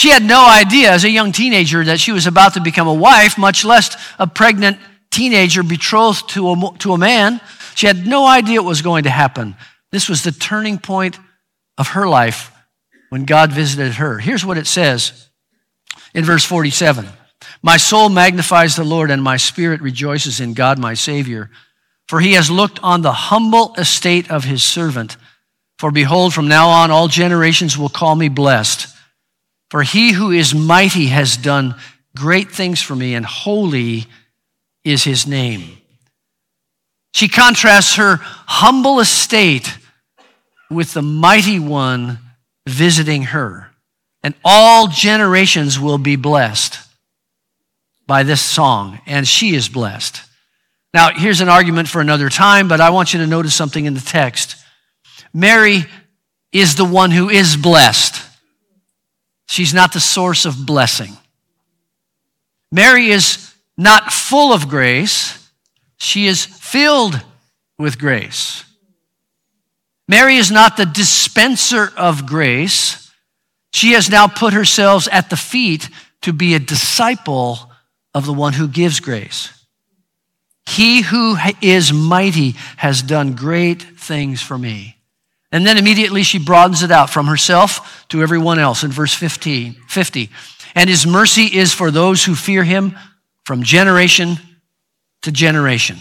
She 0.00 0.08
had 0.08 0.24
no 0.24 0.48
idea 0.48 0.90
as 0.90 1.04
a 1.04 1.10
young 1.10 1.30
teenager 1.30 1.84
that 1.84 2.00
she 2.00 2.10
was 2.10 2.26
about 2.26 2.54
to 2.54 2.62
become 2.62 2.88
a 2.88 2.94
wife, 2.94 3.36
much 3.36 3.66
less 3.66 3.94
a 4.18 4.26
pregnant 4.26 4.78
teenager 5.10 5.62
betrothed 5.62 6.26
to 6.30 6.52
a, 6.52 6.74
to 6.78 6.94
a 6.94 6.98
man. 6.98 7.38
She 7.74 7.86
had 7.86 8.06
no 8.06 8.26
idea 8.26 8.62
what 8.62 8.68
was 8.70 8.80
going 8.80 9.04
to 9.04 9.10
happen. 9.10 9.56
This 9.92 10.08
was 10.08 10.24
the 10.24 10.32
turning 10.32 10.78
point 10.78 11.18
of 11.76 11.88
her 11.88 12.08
life 12.08 12.50
when 13.10 13.26
God 13.26 13.52
visited 13.52 13.92
her. 13.96 14.16
Here's 14.16 14.42
what 14.42 14.56
it 14.56 14.66
says 14.66 15.28
in 16.14 16.24
verse 16.24 16.46
47 16.46 17.06
My 17.62 17.76
soul 17.76 18.08
magnifies 18.08 18.76
the 18.76 18.84
Lord, 18.84 19.10
and 19.10 19.22
my 19.22 19.36
spirit 19.36 19.82
rejoices 19.82 20.40
in 20.40 20.54
God 20.54 20.78
my 20.78 20.94
Savior, 20.94 21.50
for 22.08 22.20
he 22.20 22.32
has 22.32 22.50
looked 22.50 22.80
on 22.82 23.02
the 23.02 23.12
humble 23.12 23.74
estate 23.74 24.30
of 24.30 24.44
his 24.44 24.62
servant. 24.62 25.18
For 25.78 25.90
behold, 25.90 26.32
from 26.32 26.48
now 26.48 26.70
on 26.70 26.90
all 26.90 27.08
generations 27.08 27.76
will 27.76 27.90
call 27.90 28.16
me 28.16 28.30
blessed. 28.30 28.89
For 29.70 29.82
he 29.82 30.12
who 30.12 30.30
is 30.32 30.54
mighty 30.54 31.06
has 31.06 31.36
done 31.36 31.76
great 32.16 32.50
things 32.50 32.82
for 32.82 32.96
me, 32.96 33.14
and 33.14 33.24
holy 33.24 34.06
is 34.84 35.04
his 35.04 35.26
name. 35.26 35.78
She 37.12 37.28
contrasts 37.28 37.96
her 37.96 38.16
humble 38.20 39.00
estate 39.00 39.76
with 40.70 40.92
the 40.92 41.02
mighty 41.02 41.58
one 41.58 42.18
visiting 42.66 43.24
her. 43.24 43.70
And 44.22 44.34
all 44.44 44.88
generations 44.88 45.78
will 45.80 45.98
be 45.98 46.16
blessed 46.16 46.78
by 48.06 48.22
this 48.22 48.40
song, 48.40 49.00
and 49.06 49.26
she 49.26 49.54
is 49.54 49.68
blessed. 49.68 50.22
Now, 50.92 51.10
here's 51.14 51.40
an 51.40 51.48
argument 51.48 51.88
for 51.88 52.00
another 52.00 52.28
time, 52.28 52.68
but 52.68 52.80
I 52.80 52.90
want 52.90 53.14
you 53.14 53.20
to 53.20 53.26
notice 53.26 53.54
something 53.54 53.84
in 53.84 53.94
the 53.94 54.00
text. 54.00 54.56
Mary 55.32 55.84
is 56.52 56.74
the 56.74 56.84
one 56.84 57.12
who 57.12 57.28
is 57.28 57.56
blessed. 57.56 58.29
She's 59.50 59.74
not 59.74 59.92
the 59.92 59.98
source 59.98 60.44
of 60.44 60.64
blessing. 60.64 61.16
Mary 62.70 63.10
is 63.10 63.52
not 63.76 64.12
full 64.12 64.52
of 64.52 64.68
grace. 64.68 65.50
She 65.96 66.28
is 66.28 66.44
filled 66.44 67.20
with 67.76 67.98
grace. 67.98 68.62
Mary 70.06 70.36
is 70.36 70.52
not 70.52 70.76
the 70.76 70.86
dispenser 70.86 71.90
of 71.96 72.26
grace. 72.26 73.10
She 73.72 73.90
has 73.94 74.08
now 74.08 74.28
put 74.28 74.52
herself 74.52 75.08
at 75.10 75.30
the 75.30 75.36
feet 75.36 75.90
to 76.22 76.32
be 76.32 76.54
a 76.54 76.60
disciple 76.60 77.72
of 78.14 78.26
the 78.26 78.32
one 78.32 78.52
who 78.52 78.68
gives 78.68 79.00
grace. 79.00 79.52
He 80.64 81.02
who 81.02 81.36
is 81.60 81.92
mighty 81.92 82.52
has 82.76 83.02
done 83.02 83.34
great 83.34 83.82
things 83.82 84.40
for 84.40 84.56
me. 84.56 84.99
And 85.52 85.66
then 85.66 85.78
immediately 85.78 86.22
she 86.22 86.38
broadens 86.38 86.82
it 86.82 86.90
out 86.90 87.10
from 87.10 87.26
herself 87.26 88.06
to 88.08 88.22
everyone 88.22 88.58
else 88.58 88.84
in 88.84 88.90
verse 88.92 89.14
15, 89.14 89.74
50. 89.88 90.30
And 90.74 90.88
his 90.88 91.06
mercy 91.06 91.44
is 91.44 91.74
for 91.74 91.90
those 91.90 92.24
who 92.24 92.34
fear 92.34 92.62
him 92.62 92.96
from 93.44 93.62
generation 93.62 94.36
to 95.22 95.32
generation. 95.32 95.98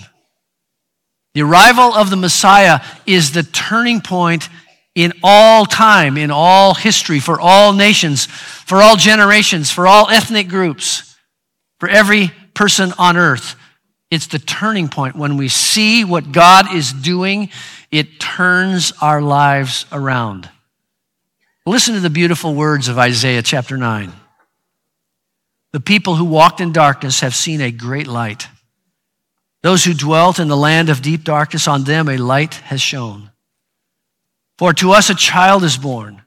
The 1.33 1.41
arrival 1.41 1.93
of 1.93 2.09
the 2.09 2.15
Messiah 2.15 2.81
is 3.05 3.31
the 3.31 3.43
turning 3.43 4.01
point 4.01 4.49
in 4.95 5.13
all 5.23 5.65
time, 5.65 6.17
in 6.17 6.31
all 6.31 6.73
history, 6.73 7.19
for 7.19 7.39
all 7.39 7.73
nations, 7.73 8.25
for 8.25 8.81
all 8.81 8.95
generations, 8.95 9.71
for 9.71 9.87
all 9.87 10.09
ethnic 10.09 10.49
groups, 10.49 11.15
for 11.79 11.87
every 11.87 12.31
person 12.53 12.93
on 12.97 13.15
earth. 13.15 13.55
It's 14.11 14.27
the 14.27 14.39
turning 14.39 14.89
point. 14.89 15.15
When 15.15 15.37
we 15.37 15.47
see 15.47 16.03
what 16.03 16.31
God 16.31 16.73
is 16.73 16.91
doing, 16.91 17.49
it 17.91 18.19
turns 18.19 18.93
our 19.01 19.21
lives 19.21 19.85
around. 19.91 20.49
Listen 21.65 21.95
to 21.95 21.99
the 21.99 22.09
beautiful 22.09 22.53
words 22.55 22.87
of 22.87 22.97
Isaiah 22.97 23.41
chapter 23.41 23.77
9. 23.77 24.11
The 25.71 25.79
people 25.79 26.15
who 26.15 26.25
walked 26.25 26.61
in 26.61 26.71
darkness 26.71 27.19
have 27.19 27.35
seen 27.35 27.61
a 27.61 27.71
great 27.71 28.07
light. 28.07 28.47
Those 29.61 29.83
who 29.83 29.93
dwelt 29.93 30.39
in 30.39 30.47
the 30.47 30.57
land 30.57 30.89
of 30.89 31.01
deep 31.01 31.23
darkness, 31.23 31.67
on 31.67 31.83
them 31.83 32.07
a 32.07 32.17
light 32.17 32.55
has 32.55 32.81
shone. 32.81 33.31
For 34.57 34.73
to 34.73 34.91
us 34.91 35.09
a 35.09 35.15
child 35.15 35.63
is 35.63 35.77
born, 35.77 36.23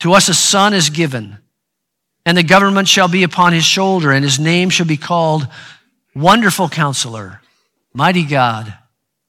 to 0.00 0.12
us 0.12 0.28
a 0.28 0.34
son 0.34 0.74
is 0.74 0.90
given, 0.90 1.38
and 2.26 2.36
the 2.36 2.42
government 2.42 2.88
shall 2.88 3.08
be 3.08 3.22
upon 3.22 3.52
his 3.52 3.64
shoulder, 3.64 4.12
and 4.12 4.24
his 4.24 4.38
name 4.38 4.70
shall 4.70 4.86
be 4.86 4.96
called 4.96 5.46
Wonderful 6.14 6.68
Counselor, 6.68 7.40
mighty 7.94 8.24
God, 8.24 8.74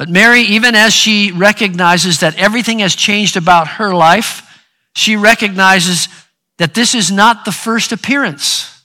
But 0.00 0.08
Mary, 0.08 0.40
even 0.40 0.74
as 0.74 0.94
she 0.94 1.30
recognizes 1.30 2.20
that 2.20 2.38
everything 2.38 2.78
has 2.78 2.94
changed 2.94 3.36
about 3.36 3.68
her 3.68 3.94
life, 3.94 4.64
she 4.94 5.14
recognizes 5.14 6.08
that 6.56 6.72
this 6.72 6.94
is 6.94 7.12
not 7.12 7.44
the 7.44 7.52
first 7.52 7.92
appearance 7.92 8.82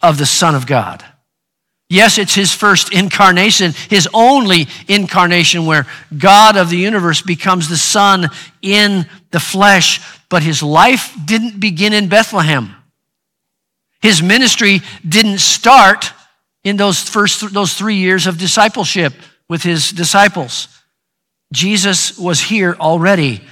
of 0.00 0.16
the 0.16 0.24
Son 0.24 0.54
of 0.54 0.66
God. 0.66 1.04
Yes, 1.90 2.16
it's 2.16 2.34
his 2.34 2.50
first 2.50 2.94
incarnation, 2.94 3.74
his 3.90 4.08
only 4.14 4.68
incarnation, 4.88 5.66
where 5.66 5.86
God 6.16 6.56
of 6.56 6.70
the 6.70 6.78
universe 6.78 7.20
becomes 7.20 7.68
the 7.68 7.76
Son 7.76 8.30
in 8.62 9.04
the 9.32 9.40
flesh, 9.40 10.00
but 10.30 10.42
his 10.42 10.62
life 10.62 11.14
didn't 11.26 11.60
begin 11.60 11.92
in 11.92 12.08
Bethlehem. 12.08 12.74
His 14.00 14.22
ministry 14.22 14.80
didn't 15.06 15.40
start 15.40 16.14
in 16.64 16.78
those 16.78 17.02
first 17.02 17.52
those 17.52 17.74
3 17.74 17.96
years 17.96 18.26
of 18.26 18.38
discipleship 18.38 19.12
with 19.52 19.62
his 19.62 19.90
disciples. 19.90 20.66
Jesus 21.52 22.18
was 22.18 22.40
here 22.40 22.74
already. 22.80 23.42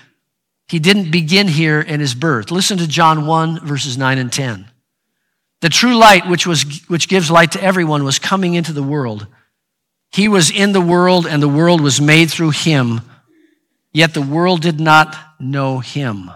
He 0.66 0.78
didn't 0.78 1.11
begin 1.11 1.47
here 1.47 1.78
in 1.78 2.00
his 2.00 2.14
birth. 2.14 2.50
Listen 2.50 2.78
to 2.78 2.88
John 2.88 3.26
1 3.26 3.66
verses 3.66 3.99
9 3.99 4.16
and 4.16 4.33
10. 4.33 4.64
The 5.61 5.69
true 5.69 5.95
light, 5.95 6.26
which, 6.26 6.47
was, 6.47 6.87
which 6.88 7.07
gives 7.07 7.30
light 7.30 7.52
to 7.52 7.62
everyone, 7.62 8.02
was 8.04 8.19
coming 8.19 8.54
into 8.54 8.73
the 8.73 8.83
world. 8.83 9.26
He 10.11 10.26
was 10.26 10.50
in 10.50 10.73
the 10.73 10.80
world, 10.80 11.26
and 11.26 11.42
the 11.42 11.49
world 11.49 11.83
was 11.83 12.00
made 12.00 12.30
through 12.30 12.52
him, 12.52 13.02
yet 13.92 14.14
the 14.14 14.23
world 14.23 14.62
did 14.62 14.80
not 14.80 15.14
know 15.38 15.80
him. 15.80 16.30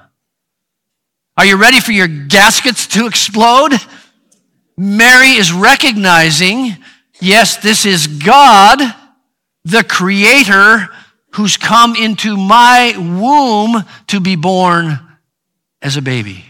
Are 1.39 1.47
you 1.47 1.57
ready 1.57 1.81
for 1.81 1.93
your 1.93 2.07
gaskets 2.07 2.87
to 2.89 3.07
explode? 3.07 3.73
Mary 4.77 5.31
is 5.31 5.55
recognizing 5.55 6.77
yes, 7.19 7.57
this 7.57 7.87
is 7.87 8.07
God, 8.07 8.95
the 9.65 9.85
Creator, 9.85 10.89
who's 11.33 11.57
come 11.57 11.97
into 11.97 12.37
my 12.37 12.95
womb 12.97 13.85
to 14.09 14.21
be 14.21 14.37
born 14.37 15.01
as 15.83 15.97
a 15.97 16.03
baby. 16.03 16.45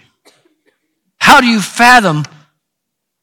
How 1.19 1.41
do 1.41 1.47
you 1.47 1.61
fathom 1.61 2.25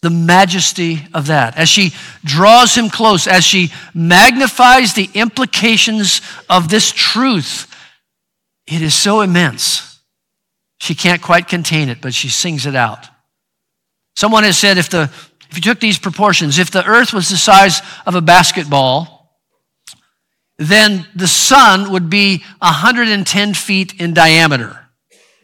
the 0.02 0.10
majesty 0.10 1.08
of 1.14 1.28
that. 1.28 1.58
As 1.58 1.70
she 1.70 1.94
draws 2.24 2.76
him 2.76 2.90
close, 2.90 3.28
as 3.28 3.44
she 3.44 3.72
magnifies 3.94 4.94
the 4.94 5.10
implications 5.14 6.22
of 6.50 6.70
this 6.70 6.92
truth, 6.92 7.68
it 8.66 8.82
is 8.82 8.96
so 8.96 9.22
immense. 9.22 10.00
She 10.80 10.96
can't 10.96 11.22
quite 11.22 11.48
contain 11.48 11.90
it, 11.90 12.02
but 12.02 12.14
she 12.16 12.30
sings 12.30 12.66
it 12.66 12.76
out. 12.76 13.08
Someone 14.16 14.44
has 14.44 14.58
said 14.58 14.80
if, 14.80 14.90
the, 14.90 15.04
if 15.52 15.56
you 15.56 15.62
took 15.62 15.80
these 15.80 16.00
proportions, 16.00 16.58
if 16.58 16.72
the 16.72 16.84
earth 16.84 17.14
was 17.14 17.30
the 17.30 17.38
size 17.38 17.82
of 18.08 18.16
a 18.16 18.22
basketball, 18.22 19.21
then 20.62 21.08
the 21.16 21.28
sun 21.28 21.92
would 21.92 22.10
be 22.10 22.44
110 22.60 23.54
feet 23.56 24.00
in 24.00 24.14
diameter. 24.14 24.78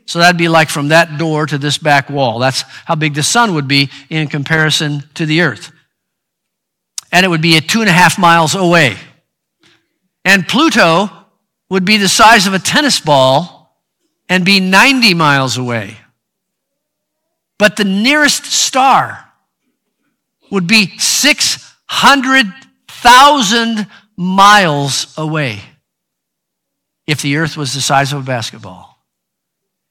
So 0.06 0.20
that'd 0.20 0.38
be 0.38 0.48
like 0.48 0.70
from 0.70 0.90
that 0.90 1.18
door 1.18 1.48
to 1.48 1.58
this 1.58 1.80
back 1.80 2.10
wall. 2.10 2.40
That's 2.40 2.62
how 2.86 2.96
big 2.96 3.16
the 3.16 3.24
sun 3.24 3.56
would 3.56 3.68
be 3.68 3.90
in 4.10 4.28
comparison 4.28 5.04
to 5.16 5.26
the 5.26 5.42
earth. 5.42 5.72
And 7.12 7.26
it 7.26 7.30
would 7.30 7.42
be 7.42 7.58
at 7.58 7.68
two 7.68 7.82
and 7.82 7.90
a 7.90 7.94
half 7.94 8.20
miles 8.20 8.56
away. 8.56 8.96
And 10.24 10.48
Pluto 10.48 11.10
would 11.70 11.84
be 11.84 11.98
the 11.98 12.08
size 12.08 12.48
of 12.48 12.54
a 12.54 12.60
tennis 12.60 13.00
ball 13.00 13.76
and 14.30 14.46
be 14.46 14.60
90 14.60 15.16
miles 15.16 15.58
away. 15.58 15.98
But 17.58 17.76
the 17.76 17.86
nearest 17.86 18.46
star 18.46 19.26
would 20.52 20.68
be 20.68 20.96
600,000 20.98 23.88
miles 24.18 25.16
away 25.18 25.62
if 27.06 27.22
the 27.22 27.38
earth 27.38 27.56
was 27.56 27.74
the 27.74 27.82
size 27.82 28.12
of 28.12 28.20
a 28.20 28.26
basketball. 28.26 28.98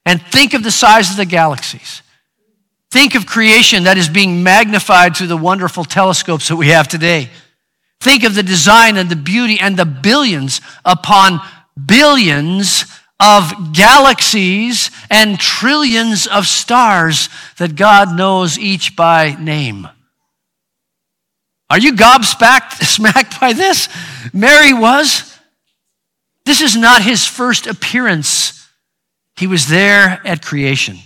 And 0.05 0.21
think 0.21 0.55
of 0.55 0.63
the 0.63 0.71
size 0.71 1.11
of 1.11 1.17
the 1.17 1.25
galaxies. 1.25 2.03
Think 2.91 3.15
of 3.15 3.27
creation 3.27 3.85
that 3.85 3.99
is 3.99 4.09
being 4.09 4.43
magnified 4.43 5.17
through 5.17 5.27
the 5.27 5.37
wonderful 5.37 5.85
telescopes 5.85 6.49
that 6.49 6.57
we 6.57 6.69
have 6.69 6.89
today. 6.89 7.31
Think 8.01 8.25
of 8.25 8.35
the 8.35 8.43
design 8.43 8.97
and 8.97 9.09
the 9.09 9.17
beauty 9.17 9.59
and 9.59 9.77
the 9.77 9.85
billions 9.85 10.61
upon 10.85 11.41
billions 11.87 12.85
of 13.19 13.73
galaxies 13.73 14.91
and 15.11 15.41
trillions 15.41 16.27
of 16.27 16.47
stars 16.47 17.29
that 17.59 17.75
God 17.75 18.17
knows 18.17 18.59
each 18.59 18.95
by 18.95 19.37
name. 19.41 19.89
Are 21.69 21.79
you 21.79 21.93
gobsmacked 21.93 22.73
smacked 22.85 23.41
by 23.41 23.53
this? 23.53 23.89
Mary 24.33 24.73
was. 24.73 25.33
This 26.45 26.61
is 26.61 26.77
not 26.77 27.03
his 27.03 27.27
first 27.27 27.67
appearance 27.67 28.69
he 29.37 29.47
was 29.47 29.69
there 29.69 30.21
at 30.25 30.45
creation. 30.45 30.97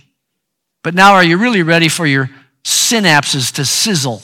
But 0.83 0.93
now, 0.95 1.13
are 1.13 1.23
you 1.23 1.37
really 1.37 1.63
ready 1.63 1.89
for 1.89 2.05
your 2.05 2.29
synapses 2.63 3.53
to 3.53 3.65
sizzle? 3.65 4.21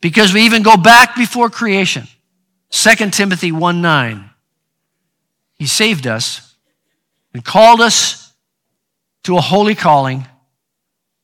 Because 0.00 0.32
we 0.32 0.42
even 0.42 0.62
go 0.62 0.76
back 0.76 1.14
before 1.14 1.50
creation. 1.50 2.08
2 2.70 3.10
Timothy 3.10 3.52
1 3.52 3.82
9. 3.82 4.30
He 5.54 5.66
saved 5.66 6.06
us 6.06 6.54
and 7.32 7.44
called 7.44 7.80
us 7.80 8.32
to 9.24 9.36
a 9.36 9.40
holy 9.40 9.74
calling, 9.74 10.26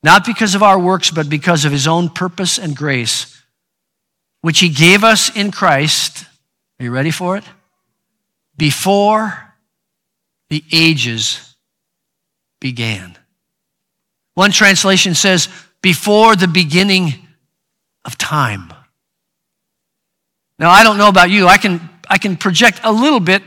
not 0.01 0.25
because 0.25 0.55
of 0.55 0.63
our 0.63 0.79
works, 0.79 1.11
but 1.11 1.29
because 1.29 1.65
of 1.65 1.71
his 1.71 1.87
own 1.87 2.09
purpose 2.09 2.57
and 2.57 2.75
grace, 2.75 3.41
which 4.41 4.59
he 4.59 4.69
gave 4.69 5.03
us 5.03 5.35
in 5.35 5.51
Christ. 5.51 6.25
Are 6.79 6.83
you 6.83 6.91
ready 6.91 7.11
for 7.11 7.37
it? 7.37 7.43
Before 8.57 9.53
the 10.49 10.63
ages 10.71 11.55
began. 12.59 13.17
One 14.33 14.51
translation 14.51 15.15
says, 15.15 15.49
before 15.81 16.35
the 16.35 16.47
beginning 16.47 17.27
of 18.05 18.17
time. 18.17 18.73
Now, 20.57 20.69
I 20.69 20.83
don't 20.83 20.97
know 20.97 21.07
about 21.07 21.29
you. 21.29 21.47
I 21.47 21.57
can, 21.57 21.89
I 22.09 22.17
can 22.17 22.35
project 22.35 22.81
a 22.83 22.91
little 22.91 23.19
bit 23.19 23.43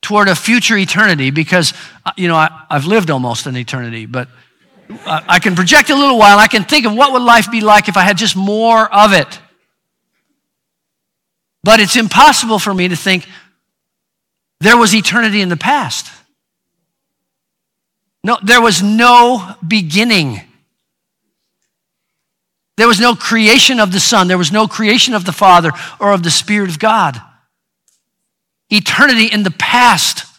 toward 0.00 0.28
a 0.28 0.34
future 0.34 0.76
eternity 0.76 1.30
because, 1.30 1.72
you 2.16 2.28
know, 2.28 2.36
I, 2.36 2.66
have 2.70 2.86
lived 2.86 3.10
almost 3.10 3.46
an 3.46 3.56
eternity, 3.56 4.06
but 4.06 4.28
I 5.06 5.38
can 5.38 5.54
project 5.54 5.90
a 5.90 5.94
little 5.94 6.18
while. 6.18 6.38
I 6.38 6.46
can 6.46 6.64
think 6.64 6.86
of 6.86 6.94
what 6.94 7.12
would 7.12 7.22
life 7.22 7.50
be 7.50 7.60
like 7.60 7.88
if 7.88 7.96
I 7.96 8.02
had 8.02 8.16
just 8.16 8.36
more 8.36 8.92
of 8.92 9.12
it. 9.12 9.40
But 11.64 11.80
it's 11.80 11.96
impossible 11.96 12.58
for 12.58 12.74
me 12.74 12.88
to 12.88 12.96
think 12.96 13.26
there 14.60 14.76
was 14.76 14.94
eternity 14.94 15.40
in 15.40 15.48
the 15.48 15.56
past. 15.56 16.10
No, 18.24 18.38
there 18.42 18.60
was 18.60 18.82
no 18.82 19.56
beginning. 19.66 20.40
There 22.76 22.88
was 22.88 23.00
no 23.00 23.14
creation 23.14 23.80
of 23.80 23.92
the 23.92 24.00
Son. 24.00 24.28
There 24.28 24.38
was 24.38 24.52
no 24.52 24.66
creation 24.66 25.14
of 25.14 25.24
the 25.24 25.32
Father 25.32 25.72
or 26.00 26.12
of 26.12 26.22
the 26.22 26.30
Spirit 26.30 26.70
of 26.70 26.78
God. 26.78 27.20
Eternity 28.70 29.26
in 29.26 29.42
the 29.42 29.50
past. 29.50 30.31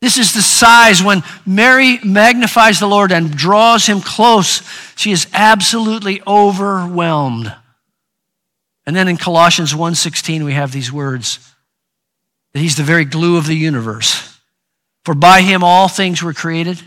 This 0.00 0.18
is 0.18 0.34
the 0.34 0.42
size 0.42 1.02
when 1.02 1.22
Mary 1.46 1.98
magnifies 2.04 2.78
the 2.78 2.86
Lord 2.86 3.12
and 3.12 3.34
draws 3.34 3.86
him 3.86 4.00
close. 4.00 4.62
She 4.94 5.10
is 5.10 5.26
absolutely 5.32 6.22
overwhelmed. 6.26 7.54
And 8.86 8.94
then 8.94 9.08
in 9.08 9.16
Colossians 9.16 9.74
1:16 9.74 10.44
we 10.44 10.52
have 10.52 10.70
these 10.70 10.92
words 10.92 11.38
that 12.52 12.60
he's 12.60 12.76
the 12.76 12.82
very 12.82 13.04
glue 13.04 13.36
of 13.36 13.46
the 13.46 13.56
universe. 13.56 14.38
For 15.04 15.14
by 15.14 15.42
him 15.42 15.64
all 15.64 15.88
things 15.88 16.22
were 16.22 16.34
created 16.34 16.80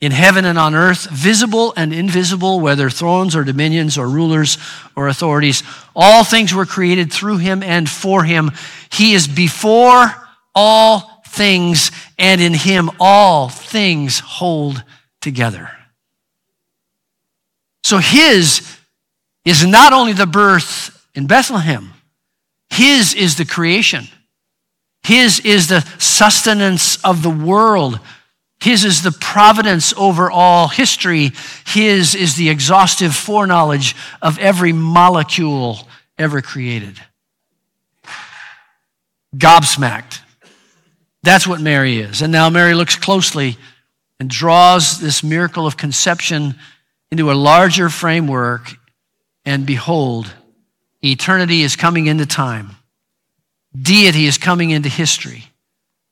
in 0.00 0.12
heaven 0.12 0.44
and 0.44 0.58
on 0.58 0.74
earth, 0.74 1.10
visible 1.10 1.74
and 1.76 1.92
invisible, 1.92 2.60
whether 2.60 2.88
thrones 2.88 3.34
or 3.34 3.42
dominions 3.42 3.98
or 3.98 4.08
rulers 4.08 4.56
or 4.94 5.08
authorities. 5.08 5.64
All 5.96 6.22
things 6.22 6.54
were 6.54 6.66
created 6.66 7.12
through 7.12 7.38
him 7.38 7.62
and 7.62 7.88
for 7.88 8.22
him. 8.22 8.52
He 8.92 9.14
is 9.14 9.26
before 9.26 10.14
all 10.54 11.07
things, 11.28 11.90
and 12.18 12.40
in 12.40 12.54
him 12.54 12.90
all 12.98 13.48
things 13.48 14.20
hold 14.20 14.82
together. 15.20 15.70
So 17.84 17.98
his 17.98 18.78
is 19.44 19.64
not 19.64 19.92
only 19.92 20.12
the 20.12 20.26
birth 20.26 21.06
in 21.14 21.26
Bethlehem, 21.26 21.94
His 22.70 23.14
is 23.14 23.36
the 23.36 23.44
creation. 23.44 24.08
His 25.02 25.40
is 25.40 25.68
the 25.68 25.80
sustenance 25.98 27.02
of 27.04 27.22
the 27.22 27.30
world. 27.30 27.98
His 28.60 28.84
is 28.84 29.02
the 29.02 29.12
providence 29.12 29.94
over 29.96 30.30
all 30.30 30.68
history. 30.68 31.32
His 31.66 32.14
is 32.14 32.36
the 32.36 32.50
exhaustive 32.50 33.14
foreknowledge 33.14 33.96
of 34.20 34.38
every 34.38 34.72
molecule 34.72 35.78
ever 36.18 36.42
created. 36.42 37.00
Gobsmacked. 39.36 40.20
That's 41.28 41.46
what 41.46 41.60
Mary 41.60 41.98
is. 41.98 42.22
And 42.22 42.32
now 42.32 42.48
Mary 42.48 42.72
looks 42.72 42.96
closely 42.96 43.58
and 44.18 44.30
draws 44.30 44.98
this 44.98 45.22
miracle 45.22 45.66
of 45.66 45.76
conception 45.76 46.54
into 47.10 47.30
a 47.30 47.34
larger 47.34 47.90
framework. 47.90 48.74
And 49.44 49.66
behold, 49.66 50.32
eternity 51.04 51.60
is 51.60 51.76
coming 51.76 52.06
into 52.06 52.24
time. 52.24 52.70
Deity 53.78 54.24
is 54.24 54.38
coming 54.38 54.70
into 54.70 54.88
history. 54.88 55.44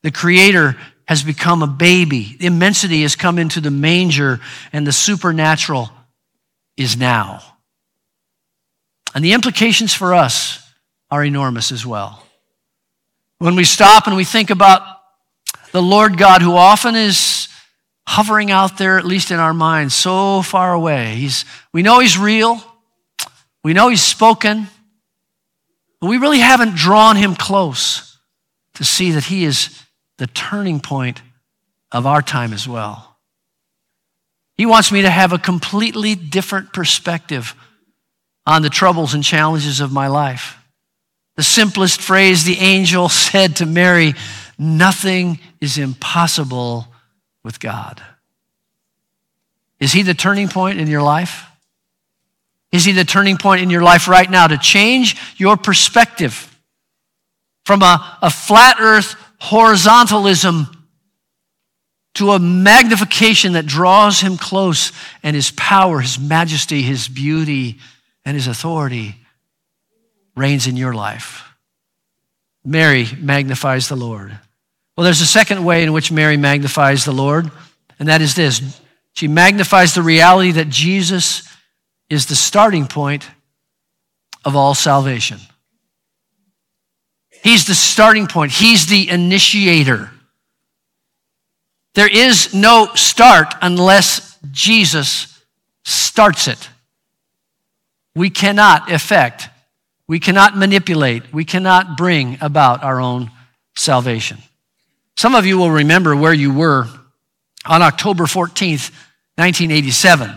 The 0.02 0.11
Creator 0.11 0.76
has 1.09 1.22
become 1.22 1.62
a 1.62 1.66
baby. 1.66 2.37
Immensity 2.38 3.00
has 3.00 3.16
come 3.16 3.38
into 3.38 3.62
the 3.62 3.70
manger, 3.70 4.38
and 4.70 4.87
the 4.87 4.92
supernatural 4.92 5.88
is 6.76 6.98
now. 6.98 7.42
And 9.14 9.24
the 9.24 9.33
implications 9.33 9.94
for 9.94 10.12
us 10.12 10.62
are 11.11 11.24
enormous 11.24 11.72
as 11.72 11.87
well. 11.87 12.22
When 13.38 13.57
we 13.57 13.64
stop 13.64 14.07
and 14.07 14.14
we 14.14 14.24
think 14.24 14.50
about 14.50 14.95
the 15.77 15.83
Lord 15.83 16.17
God, 16.17 16.41
who 16.41 16.57
often 16.57 16.97
is 16.97 17.49
hovering 18.07 18.51
out 18.51 18.79
there, 18.79 18.97
at 18.97 19.05
least 19.05 19.31
in 19.31 19.39
our 19.39 19.53
minds, 19.53 19.95
so 19.95 20.41
far 20.41 20.73
away, 20.73 21.17
he's, 21.17 21.45
we 21.71 21.83
know 21.83 21.99
He's 21.99 22.17
real, 22.17 22.65
we 23.62 23.75
know 23.75 23.91
He's 23.91 24.03
spoken, 24.03 24.69
but 26.01 26.07
we 26.07 26.17
really 26.17 26.39
haven't 26.39 26.77
drawn 26.77 27.17
Him 27.17 27.35
close 27.35 28.17
to 28.77 28.85
see 28.85 29.11
that 29.11 29.25
He 29.25 29.45
is 29.45 29.83
the 30.17 30.27
turning 30.29 30.81
point 30.81 31.21
of 31.93 32.07
our 32.07 32.23
time 32.23 32.55
as 32.55 32.67
well. 32.67 33.19
He 34.57 34.65
wants 34.65 34.91
me 34.91 35.03
to 35.03 35.11
have 35.11 35.35
a 35.35 35.39
completely 35.39 36.15
different 36.15 36.73
perspective 36.73 37.55
on 38.47 38.62
the 38.62 38.71
troubles 38.71 39.12
and 39.12 39.23
challenges 39.23 39.81
of 39.81 39.93
my 39.93 40.07
life. 40.07 40.57
The 41.37 41.43
simplest 41.43 42.01
phrase 42.01 42.45
the 42.45 42.61
angel 42.61 43.09
said 43.11 43.57
to 43.57 43.67
Mary 43.67 44.15
nothing 44.59 45.38
is 45.61 45.79
impossible 45.79 46.87
with 47.45 47.61
God. 47.61 48.03
Is 49.81 49.92
He 49.92 50.03
the 50.03 50.14
turning 50.14 50.49
point 50.49 50.81
in 50.81 50.88
your 50.88 51.03
life? 51.03 51.45
Is 52.73 52.85
He 52.85 52.92
the 52.92 53.05
turning 53.05 53.37
point 53.37 53.62
in 53.62 53.71
your 53.71 53.83
life 53.83 54.09
right 54.09 54.31
now 54.31 54.47
to 54.47 54.59
change 54.59 55.16
your 55.37 55.57
perspective 55.57 56.53
from 57.64 57.83
a, 57.83 58.19
a 58.23 58.31
flat 58.31 58.77
earth 58.81 59.16
horizontalism 59.40 60.73
to 62.14 62.31
a 62.31 62.38
magnification 62.38 63.53
that 63.53 63.66
draws 63.66 64.21
him 64.21 64.38
close 64.38 64.90
and 65.23 65.37
his 65.37 65.51
power, 65.51 66.01
his 66.01 66.19
majesty, 66.19 66.81
his 66.81 67.09
beauty, 67.09 67.79
and 68.25 68.35
his 68.35 68.47
authority 68.47 69.16
reigns 70.35 70.66
in 70.66 70.77
your 70.77 70.95
life. 70.95 71.45
Mary 72.64 73.07
magnifies 73.19 73.88
the 73.88 73.97
Lord. 73.97 74.38
Well, 74.96 75.04
there's 75.04 75.20
a 75.20 75.26
second 75.26 75.64
way 75.64 75.82
in 75.82 75.92
which 75.92 76.11
Mary 76.11 76.37
magnifies 76.37 77.04
the 77.04 77.12
Lord, 77.12 77.50
and 77.98 78.09
that 78.09 78.22
is 78.22 78.35
this 78.35 78.80
she 79.12 79.28
magnifies 79.28 79.94
the 79.94 80.02
reality 80.02 80.52
that 80.52 80.68
Jesus 80.68 81.48
is 82.11 82.26
the 82.26 82.37
starting 82.37 82.87
point 82.87 83.26
of 84.44 84.54
all 84.54 84.74
salvation. 84.74 85.38
He's 87.42 87.66
the 87.66 87.74
starting 87.74 88.26
point, 88.26 88.52
He's 88.52 88.87
the 88.87 89.09
initiator. 89.09 90.11
There 91.94 92.09
is 92.09 92.52
no 92.52 92.90
start 92.94 93.54
unless 93.62 94.38
Jesus 94.50 95.42
starts 95.85 96.46
it. 96.46 96.68
We 98.14 98.28
cannot 98.28 98.92
effect, 98.92 99.48
we 100.06 100.20
cannot 100.20 100.56
manipulate, 100.56 101.32
we 101.32 101.44
cannot 101.44 101.96
bring 101.96 102.38
about 102.40 102.85
our 102.85 103.00
own 103.00 103.30
salvation. 103.76 104.38
Some 105.16 105.35
of 105.35 105.46
you 105.46 105.59
will 105.59 105.70
remember 105.70 106.14
where 106.14 106.35
you 106.35 106.52
were 106.52 106.88
on 107.64 107.83
October 107.83 108.24
14th, 108.24 108.90
1987. 109.37 110.31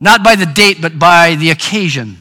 Not 0.00 0.22
by 0.22 0.34
the 0.34 0.46
date, 0.46 0.80
but 0.80 0.98
by 0.98 1.34
the 1.34 1.50
occasion. 1.50 2.18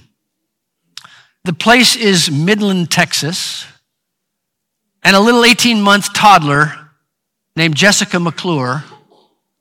The 1.44 1.54
place 1.54 1.96
is 1.96 2.32
Midland, 2.32 2.90
Texas 2.92 3.66
and 5.06 5.16
a 5.16 5.20
little 5.20 5.46
18 5.46 5.82
month 5.82 6.14
toddler 6.14 6.74
named 7.56 7.76
Jessica 7.76 8.20
McClure 8.20 8.84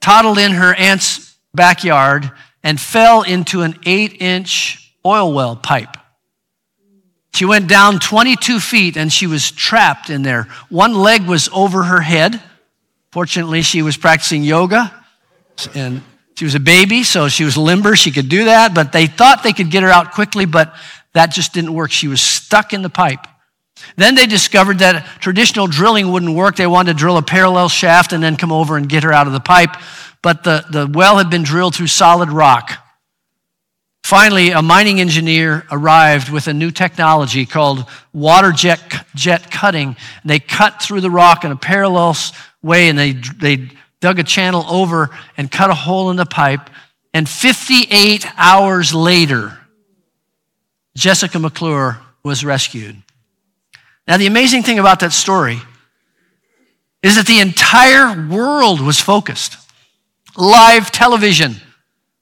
toddled 0.01 0.39
in 0.39 0.53
her 0.53 0.75
aunt's 0.75 1.37
backyard 1.55 2.33
and 2.63 2.81
fell 2.81 3.23
into 3.23 3.61
an 3.61 3.79
eight 3.85 4.21
inch 4.21 4.95
oil 5.05 5.33
well 5.33 5.55
pipe. 5.55 5.97
She 7.35 7.45
went 7.45 7.69
down 7.69 7.99
22 7.99 8.61
feet 8.61 8.97
and 8.97 9.13
she 9.13 9.27
was 9.27 9.51
trapped 9.51 10.09
in 10.09 10.23
there. 10.23 10.45
One 10.69 10.95
leg 10.95 11.27
was 11.27 11.49
over 11.53 11.83
her 11.83 12.01
head. 12.01 12.41
Fortunately, 13.11 13.63
she 13.63 13.83
was 13.83 13.97
practicing 13.97 14.45
yoga 14.45 14.95
and 15.75 16.03
she 16.37 16.45
was 16.45 16.55
a 16.55 16.61
baby, 16.61 17.03
so 17.03 17.29
she 17.29 17.45
was 17.45 17.57
limber. 17.57 17.97
She 17.97 18.13
could 18.13 18.29
do 18.29 18.45
that, 18.45 18.73
but 18.73 18.93
they 18.93 19.07
thought 19.07 19.43
they 19.43 19.53
could 19.53 19.71
get 19.71 19.83
her 19.83 19.89
out 19.89 20.13
quickly, 20.13 20.47
but 20.47 20.77
that 21.13 21.33
just 21.33 21.53
didn't 21.53 21.75
work. 21.75 21.91
She 21.91 22.07
was 22.07 22.21
stuck 22.21 22.73
in 22.73 22.83
the 22.83 22.91
pipe. 22.91 23.27
Then 23.97 24.15
they 24.15 24.27
discovered 24.27 24.79
that 24.79 25.05
traditional 25.21 25.67
drilling 25.67 26.13
wouldn't 26.13 26.37
work. 26.37 26.55
They 26.55 26.69
wanted 26.69 26.93
to 26.93 26.99
drill 26.99 27.17
a 27.17 27.23
parallel 27.23 27.69
shaft 27.69 28.13
and 28.13 28.23
then 28.23 28.37
come 28.37 28.53
over 28.53 28.77
and 28.77 28.89
get 28.89 29.03
her 29.03 29.13
out 29.13 29.27
of 29.27 29.33
the 29.33 29.41
pipe. 29.41 29.71
But 30.23 30.45
the, 30.45 30.65
the 30.71 30.87
well 30.87 31.19
had 31.19 31.31
been 31.31 31.43
drilled 31.43 31.75
through 31.75 31.89
solid 31.89 32.31
rock. 32.31 32.84
Finally, 34.05 34.51
a 34.51 34.61
mining 34.61 35.01
engineer 35.01 35.65
arrived 35.71 36.29
with 36.29 36.47
a 36.47 36.53
new 36.53 36.71
technology 36.71 37.47
called 37.47 37.87
water 38.13 38.53
jet, 38.53 38.79
jet 39.15 39.51
cutting. 39.51 39.97
They 40.27 40.39
cut 40.39 40.83
through 40.83 41.01
the 41.01 41.11
rock 41.11 41.43
in 41.43 41.51
a 41.51 41.57
parallel 41.57 42.15
way 42.61 42.91
and 42.91 42.99
they, 42.99 43.13
they 43.13 43.71
dug 44.01 44.19
a 44.19 44.23
channel 44.23 44.67
over 44.69 45.09
and 45.39 45.51
cut 45.51 45.71
a 45.71 45.75
hole 45.75 46.11
in 46.11 46.17
the 46.17 46.27
pipe. 46.27 46.69
And 47.15 47.27
58 47.27 48.27
hours 48.37 48.93
later, 48.93 49.59
Jessica 50.95 51.39
McClure 51.39 51.99
was 52.23 52.45
rescued. 52.45 53.03
Now, 54.07 54.19
the 54.19 54.27
amazing 54.27 54.65
thing 54.65 54.79
about 54.79 55.01
that 55.01 55.15
story 55.15 55.63
is 57.03 57.17
that 57.17 57.27
the 57.27 57.41
entire 57.41 58.29
world 58.29 58.83
was 58.83 59.01
focused. 59.01 59.57
Live 60.37 60.91
television 60.91 61.55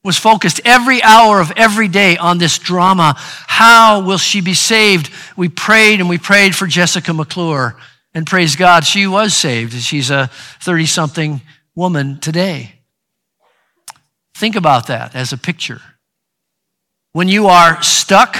was 0.04 0.18
focused 0.18 0.60
every 0.64 1.02
hour 1.02 1.40
of 1.40 1.52
every 1.56 1.88
day 1.88 2.16
on 2.16 2.38
this 2.38 2.58
drama. 2.58 3.14
How 3.16 4.00
will 4.00 4.18
she 4.18 4.40
be 4.40 4.54
saved? 4.54 5.10
We 5.36 5.48
prayed 5.48 6.00
and 6.00 6.08
we 6.08 6.18
prayed 6.18 6.56
for 6.56 6.66
Jessica 6.66 7.12
McClure, 7.12 7.76
and 8.14 8.26
praise 8.26 8.56
God, 8.56 8.84
she 8.84 9.06
was 9.06 9.34
saved. 9.34 9.72
She's 9.74 10.10
a 10.10 10.28
30 10.60 10.86
something 10.86 11.40
woman 11.74 12.18
today. 12.20 12.74
Think 14.36 14.56
about 14.56 14.88
that 14.88 15.14
as 15.14 15.32
a 15.32 15.38
picture. 15.38 15.80
When 17.12 17.28
you 17.28 17.46
are 17.46 17.82
stuck, 17.82 18.36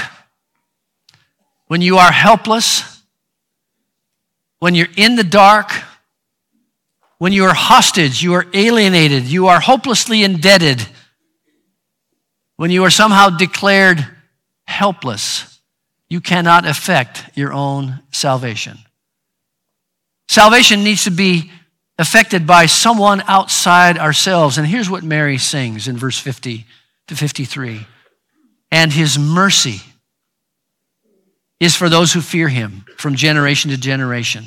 when 1.67 1.81
you 1.81 1.97
are 1.97 2.11
helpless, 2.11 3.01
when 4.59 4.75
you're 4.75 4.87
in 4.97 5.15
the 5.15 5.23
dark, 5.23 5.71
when 7.19 7.31
you 7.31 7.45
are 7.45 7.53
hostage, 7.53 8.21
you 8.21 8.33
are 8.33 8.45
alienated, 8.53 9.23
you 9.23 9.47
are 9.47 9.59
hopelessly 9.59 10.23
indebted, 10.23 10.85
when 12.63 12.71
you 12.71 12.85
are 12.85 12.89
somehow 12.89 13.29
declared 13.29 14.07
helpless, 14.63 15.59
you 16.07 16.21
cannot 16.21 16.65
effect 16.65 17.21
your 17.35 17.51
own 17.51 17.99
salvation. 18.09 18.77
Salvation 20.29 20.81
needs 20.81 21.03
to 21.03 21.11
be 21.11 21.51
affected 21.99 22.47
by 22.47 22.65
someone 22.65 23.21
outside 23.27 23.97
ourselves. 23.97 24.57
And 24.57 24.65
here's 24.65 24.89
what 24.89 25.03
Mary 25.03 25.37
sings 25.37 25.89
in 25.89 25.97
verse 25.97 26.17
50 26.17 26.65
to 27.07 27.15
53 27.17 27.85
And 28.71 28.93
his 28.93 29.19
mercy 29.19 29.81
is 31.59 31.75
for 31.75 31.89
those 31.89 32.13
who 32.13 32.21
fear 32.21 32.47
him 32.47 32.85
from 32.95 33.15
generation 33.15 33.71
to 33.71 33.77
generation. 33.77 34.45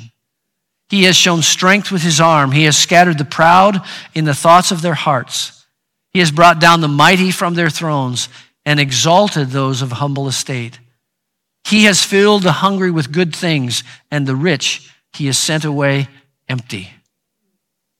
He 0.89 1.03
has 1.03 1.15
shown 1.15 1.43
strength 1.43 1.91
with 1.91 2.01
his 2.01 2.19
arm. 2.19 2.51
He 2.51 2.63
has 2.63 2.75
scattered 2.75 3.19
the 3.19 3.25
proud 3.25 3.79
in 4.15 4.25
the 4.25 4.33
thoughts 4.33 4.71
of 4.71 4.81
their 4.81 4.95
hearts. 4.95 5.56
He 6.17 6.21
has 6.21 6.31
brought 6.31 6.59
down 6.59 6.81
the 6.81 6.87
mighty 6.87 7.29
from 7.29 7.53
their 7.53 7.69
thrones 7.69 8.27
and 8.65 8.79
exalted 8.79 9.49
those 9.49 9.83
of 9.83 9.91
humble 9.91 10.27
estate. 10.27 10.79
He 11.63 11.83
has 11.83 12.03
filled 12.03 12.41
the 12.41 12.53
hungry 12.53 12.89
with 12.89 13.11
good 13.11 13.35
things, 13.35 13.83
and 14.09 14.25
the 14.25 14.35
rich 14.35 14.91
he 15.13 15.27
has 15.27 15.37
sent 15.37 15.63
away 15.63 16.07
empty. 16.49 16.89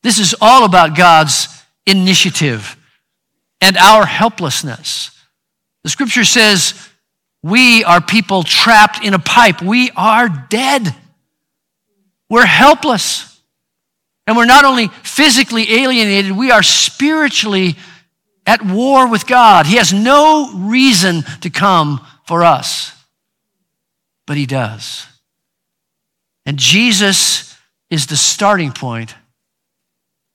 This 0.02 0.18
is 0.18 0.34
all 0.42 0.66
about 0.66 0.98
God's 0.98 1.48
initiative 1.86 2.76
and 3.62 3.78
our 3.78 4.04
helplessness. 4.04 5.12
The 5.84 5.92
scripture 5.92 6.26
says, 6.26 6.74
We 7.44 7.84
are 7.84 8.02
people 8.02 8.42
trapped 8.42 9.06
in 9.06 9.14
a 9.14 9.20
pipe. 9.20 9.62
We 9.62 9.92
are 9.96 10.28
dead. 10.28 10.96
We're 12.32 12.48
helpless. 12.48 13.40
And 14.26 14.36
we're 14.36 14.46
not 14.46 14.66
only 14.66 14.88
physically 15.04 15.72
alienated, 15.72 16.32
we 16.32 16.50
are 16.50 16.64
spiritually 16.64 17.76
at 18.48 18.66
war 18.66 19.08
with 19.08 19.28
God. 19.28 19.68
He 19.68 19.76
has 19.76 19.94
no 19.94 20.52
reason 20.56 21.22
to 21.42 21.52
come 21.52 22.04
for 22.26 22.44
us, 22.44 22.94
but 24.26 24.38
He 24.38 24.48
does. 24.48 25.06
And 26.46 26.58
Jesus 26.58 27.56
is 27.90 28.08
the 28.08 28.18
starting 28.18 28.72
point 28.72 29.14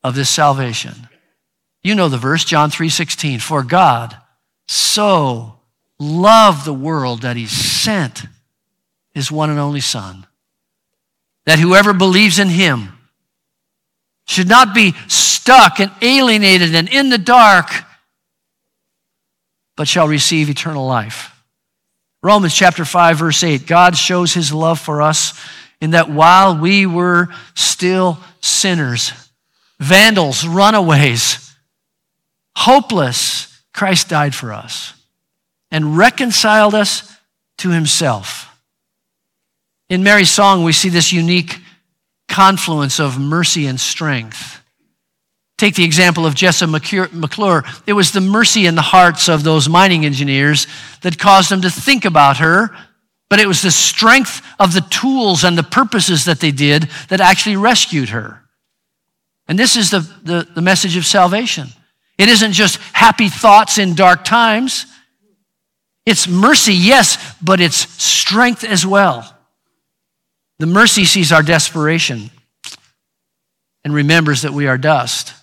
of 0.04 0.14
this 0.14 0.30
salvation. 0.30 1.08
You 1.82 1.94
know 1.94 2.08
the 2.08 2.18
verse, 2.18 2.44
John 2.44 2.70
3:16, 2.70 3.40
for 3.40 3.62
God 3.62 4.16
so 4.68 5.58
loved 5.98 6.64
the 6.64 6.74
world 6.74 7.22
that 7.22 7.36
he 7.36 7.46
sent 7.46 8.24
his 9.14 9.30
one 9.30 9.50
and 9.50 9.58
only 9.58 9.80
son 9.80 10.26
that 11.44 11.58
whoever 11.58 11.92
believes 11.92 12.38
in 12.38 12.48
him 12.48 12.92
should 14.26 14.48
not 14.48 14.74
be 14.74 14.94
stuck 15.08 15.80
and 15.80 15.90
alienated 16.00 16.74
and 16.74 16.88
in 16.88 17.08
the 17.08 17.18
dark 17.18 17.66
but 19.76 19.88
shall 19.88 20.08
receive 20.08 20.50
eternal 20.50 20.86
life. 20.86 21.30
Romans 22.22 22.54
chapter 22.54 22.84
5 22.84 23.18
verse 23.18 23.42
8 23.42 23.66
God 23.66 23.96
shows 23.96 24.32
his 24.32 24.52
love 24.52 24.78
for 24.78 25.02
us 25.02 25.38
in 25.80 25.90
that 25.90 26.08
while 26.08 26.56
we 26.56 26.86
were 26.86 27.28
still 27.54 28.18
sinners 28.40 29.12
vandals 29.80 30.46
runaways 30.46 31.52
hopeless 32.56 33.62
Christ 33.72 34.08
died 34.08 34.34
for 34.34 34.52
us 34.52 34.94
and 35.70 35.96
reconciled 35.96 36.74
us 36.74 37.16
to 37.58 37.70
himself. 37.70 38.48
In 39.88 40.02
Mary's 40.02 40.30
song, 40.30 40.64
we 40.64 40.72
see 40.72 40.88
this 40.88 41.12
unique 41.12 41.58
confluence 42.28 43.00
of 43.00 43.18
mercy 43.18 43.66
and 43.66 43.80
strength. 43.80 44.61
Take 45.62 45.76
the 45.76 45.84
example 45.84 46.26
of 46.26 46.34
Jessa 46.34 46.68
McClure. 46.68 47.62
It 47.86 47.92
was 47.92 48.10
the 48.10 48.20
mercy 48.20 48.66
in 48.66 48.74
the 48.74 48.82
hearts 48.82 49.28
of 49.28 49.44
those 49.44 49.68
mining 49.68 50.04
engineers 50.04 50.66
that 51.02 51.20
caused 51.20 51.52
them 51.52 51.62
to 51.62 51.70
think 51.70 52.04
about 52.04 52.38
her, 52.38 52.76
but 53.30 53.38
it 53.38 53.46
was 53.46 53.62
the 53.62 53.70
strength 53.70 54.44
of 54.58 54.74
the 54.74 54.80
tools 54.80 55.44
and 55.44 55.56
the 55.56 55.62
purposes 55.62 56.24
that 56.24 56.40
they 56.40 56.50
did 56.50 56.90
that 57.10 57.20
actually 57.20 57.54
rescued 57.54 58.08
her. 58.08 58.42
And 59.46 59.56
this 59.56 59.76
is 59.76 59.92
the, 59.92 60.00
the, 60.24 60.48
the 60.52 60.62
message 60.62 60.96
of 60.96 61.06
salvation. 61.06 61.68
It 62.18 62.28
isn't 62.28 62.54
just 62.54 62.78
happy 62.92 63.28
thoughts 63.28 63.78
in 63.78 63.94
dark 63.94 64.24
times. 64.24 64.86
It's 66.04 66.26
mercy, 66.26 66.74
yes, 66.74 67.36
but 67.40 67.60
it's 67.60 67.88
strength 68.02 68.64
as 68.64 68.84
well. 68.84 69.32
The 70.58 70.66
mercy 70.66 71.04
sees 71.04 71.30
our 71.30 71.44
desperation 71.44 72.32
and 73.84 73.94
remembers 73.94 74.42
that 74.42 74.50
we 74.50 74.66
are 74.66 74.76
dust. 74.76 75.34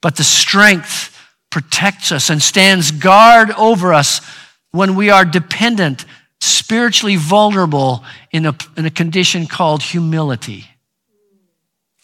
But 0.00 0.16
the 0.16 0.24
strength 0.24 1.14
protects 1.50 2.12
us 2.12 2.30
and 2.30 2.42
stands 2.42 2.90
guard 2.90 3.50
over 3.52 3.92
us 3.92 4.20
when 4.70 4.94
we 4.94 5.10
are 5.10 5.24
dependent, 5.24 6.04
spiritually 6.40 7.16
vulnerable 7.16 8.04
in 8.30 8.46
a, 8.46 8.56
in 8.76 8.86
a 8.86 8.90
condition 8.90 9.46
called 9.46 9.82
humility. 9.82 10.66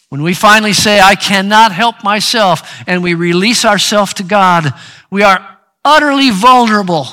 When 0.09 0.22
we 0.22 0.35
finally 0.35 0.72
say, 0.72 1.00
I 1.00 1.14
cannot 1.14 1.72
help 1.72 2.04
myself, 2.04 2.83
and 2.87 3.02
we 3.02 3.14
release 3.14 3.64
ourselves 3.64 4.14
to 4.14 4.22
God, 4.22 4.72
we 5.11 5.22
are 5.22 5.59
utterly 5.85 6.30
vulnerable. 6.30 7.07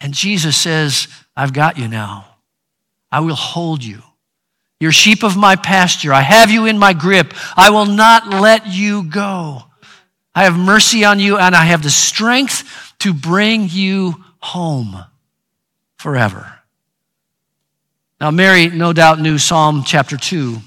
And 0.00 0.12
Jesus 0.12 0.56
says, 0.56 1.08
I've 1.36 1.52
got 1.52 1.78
you 1.78 1.88
now. 1.88 2.26
I 3.12 3.20
will 3.20 3.34
hold 3.34 3.84
you. 3.84 4.02
You're 4.80 4.92
sheep 4.92 5.22
of 5.22 5.36
my 5.36 5.56
pasture. 5.56 6.12
I 6.12 6.22
have 6.22 6.50
you 6.50 6.66
in 6.66 6.78
my 6.78 6.92
grip. 6.94 7.34
I 7.56 7.70
will 7.70 7.86
not 7.86 8.28
let 8.28 8.66
you 8.66 9.04
go. 9.04 9.64
I 10.34 10.44
have 10.44 10.56
mercy 10.56 11.04
on 11.04 11.18
you, 11.18 11.38
and 11.38 11.54
I 11.54 11.64
have 11.64 11.82
the 11.82 11.90
strength 11.90 12.94
to 13.00 13.12
bring 13.12 13.68
you 13.68 14.24
home 14.38 15.04
forever. 15.96 16.52
Now, 18.20 18.30
Mary 18.30 18.68
no 18.68 18.92
doubt 18.92 19.20
knew 19.20 19.38
Psalm 19.38 19.82
chapter 19.84 20.16
2 20.16 20.60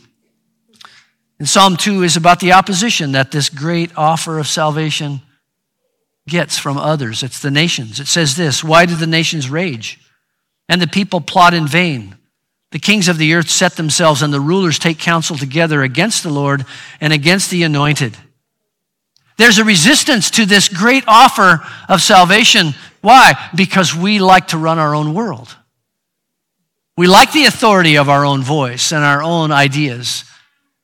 and 1.43 1.49
Psalm 1.49 1.75
2 1.75 2.03
is 2.03 2.15
about 2.15 2.39
the 2.39 2.53
opposition 2.53 3.11
that 3.11 3.31
this 3.31 3.49
great 3.49 3.91
offer 3.97 4.39
of 4.39 4.47
salvation 4.47 5.21
gets 6.25 6.57
from 6.57 6.77
others. 6.77 7.21
It's 7.21 7.41
the 7.41 7.51
nations. 7.51 7.99
It 7.99 8.07
says 8.07 8.37
this 8.37 8.63
Why 8.63 8.85
do 8.85 8.95
the 8.95 9.07
nations 9.07 9.49
rage? 9.49 9.99
And 10.69 10.81
the 10.81 10.87
people 10.87 11.19
plot 11.19 11.53
in 11.53 11.67
vain. 11.67 12.15
The 12.71 12.79
kings 12.79 13.09
of 13.09 13.17
the 13.17 13.33
earth 13.33 13.49
set 13.49 13.73
themselves, 13.73 14.21
and 14.21 14.33
the 14.33 14.39
rulers 14.39 14.79
take 14.79 14.99
counsel 14.99 15.37
together 15.37 15.83
against 15.83 16.23
the 16.23 16.31
Lord 16.31 16.65
and 17.01 17.11
against 17.11 17.51
the 17.51 17.63
anointed. 17.63 18.15
There's 19.37 19.57
a 19.57 19.63
resistance 19.63 20.31
to 20.31 20.45
this 20.45 20.67
great 20.67 21.03
offer 21.07 21.61
of 21.89 22.01
salvation. 22.01 22.73
Why? 23.01 23.33
Because 23.55 23.95
we 23.95 24.19
like 24.19 24.49
to 24.49 24.57
run 24.57 24.79
our 24.79 24.93
own 24.95 25.13
world. 25.13 25.55
We 26.95 27.07
like 27.07 27.31
the 27.31 27.45
authority 27.45 27.97
of 27.97 28.09
our 28.09 28.23
own 28.23 28.43
voice 28.43 28.91
and 28.91 29.03
our 29.03 29.23
own 29.23 29.51
ideas. 29.51 30.25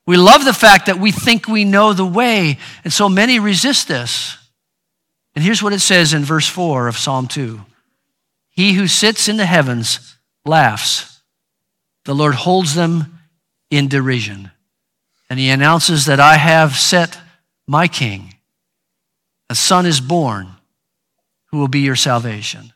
We 0.08 0.18
love 0.18 0.44
the 0.44 0.54
fact 0.54 0.88
that 0.88 1.00
we 1.00 1.12
think 1.12 1.48
we 1.48 1.66
know 1.66 1.94
the 1.94 2.06
way, 2.06 2.58
and 2.84 2.92
so 2.92 3.08
many 3.08 3.40
resist 3.40 3.88
this. 3.88 4.38
And 5.36 5.44
here's 5.44 5.62
what 5.62 5.74
it 5.74 5.80
says 5.80 6.14
in 6.14 6.24
verse 6.24 6.48
4 6.48 6.88
of 6.88 6.98
Psalm 6.98 7.28
2 7.28 7.62
He 8.50 8.74
who 8.74 8.88
sits 8.88 9.30
in 9.30 9.38
the 9.38 9.46
heavens 9.46 10.18
laughs, 10.46 11.22
the 12.06 12.16
Lord 12.16 12.34
holds 12.34 12.74
them 12.74 13.20
in 13.70 13.88
derision. 13.88 14.50
And 15.30 15.40
he 15.40 15.50
announces 15.50 16.06
that 16.06 16.20
I 16.20 16.38
have 16.38 16.76
set 16.76 17.20
my 17.68 17.88
king. 17.88 18.34
A 19.50 19.56
son 19.56 19.86
is 19.86 20.00
born 20.00 20.48
who 21.48 21.58
will 21.58 21.68
be 21.68 21.80
your 21.80 21.96
salvation. 21.96 22.74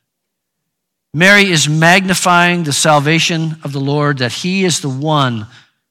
Mary 1.14 1.44
is 1.44 1.70
magnifying 1.70 2.64
the 2.64 2.74
salvation 2.74 3.58
of 3.64 3.72
the 3.72 3.80
Lord, 3.80 4.18
that 4.18 4.32
he 4.32 4.66
is 4.66 4.82
the 4.82 4.90
one 4.90 5.46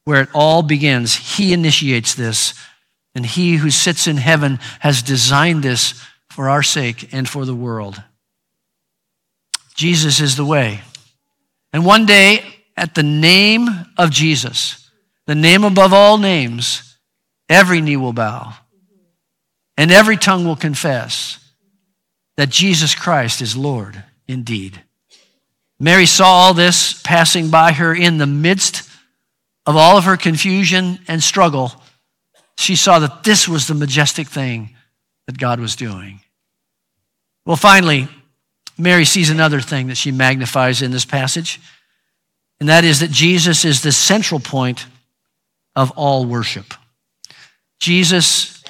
where 0.04 0.22
it 0.22 0.28
all 0.34 0.62
begins. 0.62 1.36
He 1.36 1.52
initiates 1.52 2.14
this, 2.14 2.54
and 3.14 3.24
He 3.24 3.56
who 3.56 3.70
sits 3.70 4.06
in 4.06 4.16
heaven 4.16 4.58
has 4.80 5.02
designed 5.02 5.62
this 5.62 6.02
for 6.30 6.48
our 6.48 6.62
sake 6.62 7.12
and 7.12 7.28
for 7.28 7.44
the 7.44 7.54
world. 7.54 8.02
Jesus 9.74 10.20
is 10.20 10.36
the 10.36 10.44
way. 10.44 10.80
And 11.72 11.84
one 11.84 12.06
day, 12.06 12.44
at 12.76 12.94
the 12.94 13.02
name 13.02 13.68
of 13.96 14.10
Jesus, 14.10 14.90
the 15.26 15.34
name 15.34 15.62
above 15.62 15.92
all 15.92 16.18
names, 16.18 16.96
every 17.48 17.80
knee 17.80 17.96
will 17.96 18.12
bow 18.12 18.54
and 19.76 19.90
every 19.90 20.16
tongue 20.16 20.44
will 20.44 20.56
confess 20.56 21.38
that 22.36 22.50
Jesus 22.50 22.94
Christ 22.94 23.42
is 23.42 23.56
Lord 23.56 24.02
indeed. 24.26 24.82
Mary 25.78 26.06
saw 26.06 26.26
all 26.26 26.54
this 26.54 27.00
passing 27.02 27.50
by 27.50 27.72
her 27.72 27.94
in 27.94 28.18
the 28.18 28.26
midst 28.26 28.88
of 29.66 29.76
all 29.76 29.96
of 29.96 30.04
her 30.04 30.16
confusion 30.16 30.98
and 31.08 31.22
struggle, 31.22 31.72
she 32.56 32.76
saw 32.76 32.98
that 32.98 33.24
this 33.24 33.48
was 33.48 33.66
the 33.66 33.74
majestic 33.74 34.28
thing 34.28 34.74
that 35.26 35.38
God 35.38 35.60
was 35.60 35.76
doing. 35.76 36.20
Well, 37.44 37.56
finally, 37.56 38.08
Mary 38.78 39.04
sees 39.04 39.30
another 39.30 39.60
thing 39.60 39.88
that 39.88 39.96
she 39.96 40.10
magnifies 40.10 40.82
in 40.82 40.90
this 40.90 41.04
passage, 41.04 41.60
and 42.60 42.68
that 42.68 42.84
is 42.84 43.00
that 43.00 43.10
Jesus 43.10 43.64
is 43.64 43.82
the 43.82 43.92
central 43.92 44.40
point 44.40 44.86
of 45.74 45.90
all 45.92 46.24
worship. 46.24 46.74
Jesus 47.80 48.61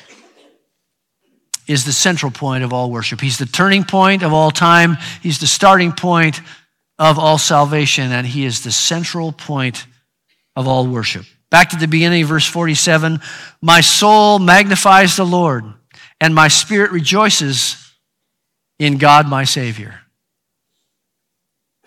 is 1.72 1.84
the 1.84 1.92
central 1.92 2.30
point 2.30 2.64
of 2.64 2.72
all 2.72 2.90
worship. 2.90 3.20
He's 3.20 3.38
the 3.38 3.46
turning 3.46 3.84
point 3.84 4.22
of 4.22 4.32
all 4.32 4.50
time, 4.50 4.96
He's 5.22 5.38
the 5.38 5.46
starting 5.46 5.92
point 5.92 6.40
of 6.98 7.18
all 7.18 7.38
salvation, 7.38 8.12
and 8.12 8.26
He 8.26 8.44
is 8.44 8.62
the 8.62 8.72
central 8.72 9.32
point 9.32 9.86
of 10.54 10.68
all 10.68 10.86
worship. 10.86 11.24
Back 11.50 11.70
to 11.70 11.76
the 11.76 11.88
beginning, 11.88 12.24
verse 12.24 12.46
47 12.46 13.20
My 13.60 13.80
soul 13.80 14.38
magnifies 14.38 15.16
the 15.16 15.26
Lord, 15.26 15.64
and 16.20 16.34
my 16.34 16.48
spirit 16.48 16.92
rejoices 16.92 17.76
in 18.78 18.98
God 18.98 19.28
my 19.28 19.44
Savior. 19.44 20.00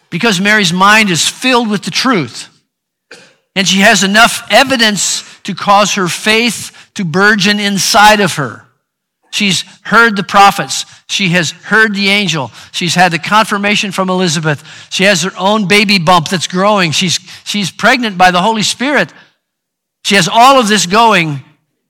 Because 0.09 0.39
Mary's 0.39 0.71
mind 0.71 1.09
is 1.09 1.27
filled 1.27 1.69
with 1.69 1.83
the 1.83 1.91
truth, 1.91 2.49
and 3.55 3.67
she 3.67 3.79
has 3.79 4.03
enough 4.03 4.47
evidence 4.49 5.23
to 5.43 5.55
cause 5.55 5.95
her 5.95 6.07
faith 6.07 6.91
to 6.95 7.05
burgeon 7.05 7.59
inside 7.59 8.19
of 8.19 8.33
her. 8.35 8.64
She's 9.35 9.65
heard 9.81 10.15
the 10.15 10.23
prophets. 10.23 10.85
She 11.09 11.27
has 11.31 11.51
heard 11.51 11.93
the 11.93 12.07
angel. 12.07 12.51
She's 12.71 12.95
had 12.95 13.11
the 13.11 13.19
confirmation 13.19 13.91
from 13.91 14.09
Elizabeth. 14.09 14.63
She 14.89 15.03
has 15.03 15.23
her 15.23 15.33
own 15.37 15.67
baby 15.67 15.99
bump 15.99 16.29
that's 16.29 16.47
growing. 16.47 16.91
She's, 16.91 17.19
she's 17.43 17.69
pregnant 17.69 18.17
by 18.17 18.31
the 18.31 18.41
Holy 18.41 18.63
Spirit. 18.63 19.11
She 20.05 20.15
has 20.15 20.29
all 20.29 20.57
of 20.57 20.69
this 20.69 20.85
going 20.85 21.43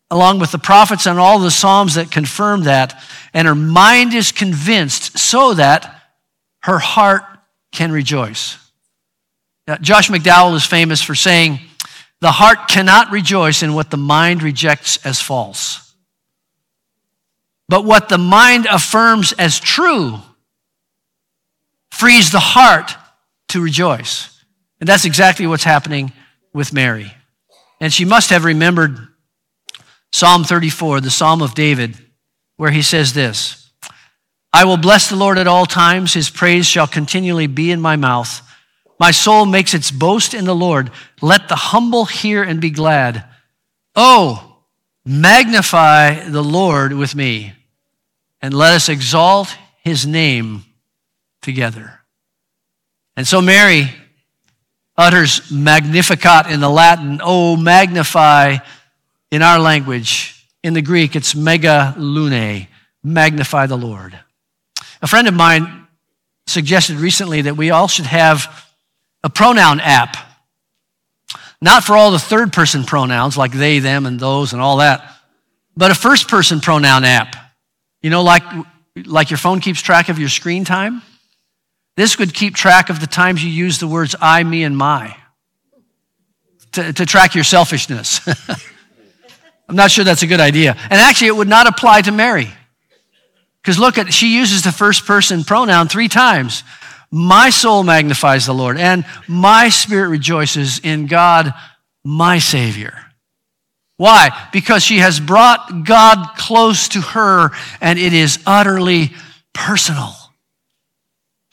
along 0.09 0.39
with 0.39 0.51
the 0.51 0.57
prophets 0.57 1.05
and 1.05 1.19
all 1.19 1.37
the 1.37 1.51
Psalms 1.51 1.93
that 1.93 2.09
confirm 2.09 2.63
that. 2.63 2.99
And 3.31 3.47
her 3.47 3.53
mind 3.53 4.15
is 4.15 4.31
convinced 4.31 5.19
so 5.19 5.53
that 5.53 6.01
her 6.63 6.79
heart 6.79 7.25
can 7.71 7.91
rejoice. 7.91 8.57
Now, 9.67 9.75
Josh 9.75 10.09
McDowell 10.09 10.55
is 10.55 10.65
famous 10.65 10.99
for 10.99 11.13
saying, 11.13 11.59
The 12.21 12.31
heart 12.31 12.69
cannot 12.69 13.11
rejoice 13.11 13.61
in 13.61 13.75
what 13.75 13.91
the 13.91 13.97
mind 13.97 14.41
rejects 14.41 14.97
as 15.05 15.21
false. 15.21 15.84
But 17.67 17.85
what 17.85 18.09
the 18.09 18.17
mind 18.17 18.67
affirms 18.69 19.33
as 19.33 19.59
true 19.59 20.19
frees 21.91 22.31
the 22.31 22.39
heart 22.39 22.95
to 23.49 23.61
rejoice. 23.61 24.43
And 24.79 24.87
that's 24.87 25.05
exactly 25.05 25.47
what's 25.47 25.63
happening 25.63 26.11
with 26.53 26.73
Mary. 26.73 27.11
And 27.79 27.91
she 27.91 28.05
must 28.05 28.29
have 28.29 28.45
remembered 28.45 28.97
Psalm 30.11 30.43
34, 30.43 31.01
the 31.01 31.09
Psalm 31.09 31.41
of 31.41 31.55
David, 31.55 31.97
where 32.57 32.71
he 32.71 32.81
says 32.81 33.13
this 33.13 33.69
I 34.53 34.63
will 34.63 34.77
bless 34.77 35.09
the 35.09 35.17
Lord 35.17 35.37
at 35.37 35.47
all 35.47 35.65
times, 35.65 36.13
his 36.13 36.29
praise 36.29 36.65
shall 36.65 36.87
continually 36.87 37.47
be 37.47 37.71
in 37.71 37.81
my 37.81 37.97
mouth. 37.97 38.41
My 38.97 39.11
soul 39.11 39.45
makes 39.45 39.73
its 39.73 39.91
boast 39.91 40.33
in 40.33 40.45
the 40.45 40.55
Lord. 40.55 40.91
Let 41.21 41.49
the 41.49 41.57
humble 41.57 42.05
hear 42.05 42.41
and 42.41 42.61
be 42.61 42.69
glad. 42.69 43.25
Oh, 43.97 44.61
magnify 45.05 46.29
the 46.29 46.43
Lord 46.43 46.93
with 46.93 47.15
me, 47.15 47.51
and 48.45 48.53
let 48.53 48.75
us 48.75 48.89
exalt 48.89 49.57
his 49.83 50.05
name 50.05 50.63
together. 51.41 51.99
And 53.17 53.27
so 53.27 53.41
Mary 53.41 53.91
utters 54.95 55.49
magnificat 55.51 56.51
in 56.51 56.59
the 56.59 56.69
Latin, 56.69 57.21
oh, 57.23 57.57
magnify 57.57 58.57
in 59.31 59.41
our 59.41 59.57
language. 59.57 60.45
In 60.61 60.75
the 60.75 60.83
Greek, 60.83 61.15
it's 61.15 61.33
megalune, 61.33 62.67
magnify 63.03 63.65
the 63.65 63.77
Lord. 63.77 64.15
A 65.01 65.07
friend 65.07 65.27
of 65.27 65.33
mine 65.33 65.87
suggested 66.45 66.97
recently 66.97 67.41
that 67.41 67.57
we 67.57 67.71
all 67.71 67.87
should 67.87 68.05
have 68.05 68.63
a 69.23 69.29
pronoun 69.29 69.79
app. 69.79 70.17
Not 71.63 71.83
for 71.83 71.95
all 71.95 72.11
the 72.11 72.19
third 72.19 72.53
person 72.53 72.83
pronouns 72.83 73.37
like 73.37 73.53
they, 73.53 73.79
them, 73.79 74.05
and 74.05 74.19
those 74.19 74.53
and 74.53 74.61
all 74.61 74.77
that, 74.77 75.15
but 75.75 75.89
a 75.89 75.95
first 75.95 76.27
person 76.27 76.61
pronoun 76.61 77.03
app. 77.03 77.37
You 78.05 78.11
know, 78.11 78.21
like, 78.21 78.43
like 79.03 79.31
your 79.31 79.39
phone 79.39 79.61
keeps 79.61 79.81
track 79.81 80.09
of 80.09 80.19
your 80.19 80.29
screen 80.29 80.63
time? 80.63 81.01
This 81.97 82.19
would 82.19 82.35
keep 82.35 82.53
track 82.53 82.91
of 82.91 82.99
the 82.99 83.07
times 83.07 83.43
you 83.43 83.49
use 83.49 83.79
the 83.79 83.87
words 83.87 84.15
I, 84.21 84.43
me, 84.43 84.63
and 84.63 84.77
my 84.77 85.17
to, 86.73 86.93
to 86.93 87.05
track 87.07 87.33
your 87.33 87.43
selfishness. 87.43 88.21
I'm 89.67 89.75
not 89.75 89.89
sure 89.89 90.03
that's 90.03 90.21
a 90.21 90.27
good 90.27 90.39
idea. 90.39 90.75
And 90.77 91.01
actually, 91.01 91.29
it 91.29 91.35
would 91.35 91.47
not 91.47 91.65
apply 91.65 92.03
to 92.03 92.11
Mary. 92.11 92.49
Because 93.63 93.79
look 93.79 93.97
at, 93.97 94.13
she 94.13 94.37
uses 94.37 94.61
the 94.61 94.71
first 94.71 95.07
person 95.07 95.43
pronoun 95.43 95.87
three 95.87 96.07
times. 96.07 96.63
My 97.09 97.49
soul 97.49 97.81
magnifies 97.81 98.45
the 98.45 98.53
Lord, 98.53 98.77
and 98.77 99.03
my 99.27 99.69
spirit 99.69 100.09
rejoices 100.09 100.77
in 100.77 101.07
God, 101.07 101.55
my 102.03 102.37
Savior. 102.37 103.04
Why? 103.97 104.29
Because 104.51 104.83
she 104.83 104.97
has 104.97 105.19
brought 105.19 105.85
God 105.85 106.35
close 106.37 106.89
to 106.89 107.01
her, 107.01 107.51
and 107.79 107.97
it 107.97 108.13
is 108.13 108.39
utterly 108.45 109.13
personal. 109.53 110.13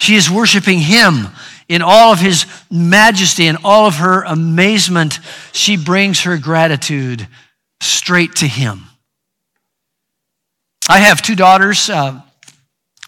She 0.00 0.16
is 0.16 0.28
worshiping 0.28 0.80
Him 0.80 1.28
in 1.68 1.82
all 1.82 2.12
of 2.12 2.18
His 2.18 2.46
majesty 2.70 3.46
and 3.46 3.58
all 3.62 3.86
of 3.86 3.96
her 3.96 4.22
amazement. 4.24 5.20
She 5.52 5.76
brings 5.76 6.22
her 6.22 6.36
gratitude 6.36 7.28
straight 7.80 8.36
to 8.36 8.46
Him. 8.46 8.82
I 10.88 10.98
have 10.98 11.22
two 11.22 11.36
daughters, 11.36 11.88
uh, 11.88 12.20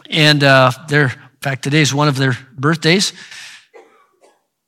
and 0.09 0.44
uh, 0.44 0.70
they're, 0.88 1.07
in 1.07 1.40
fact, 1.42 1.64
today 1.64 1.81
is 1.81 1.92
one 1.92 2.07
of 2.07 2.16
their 2.16 2.38
birthdays. 2.57 3.12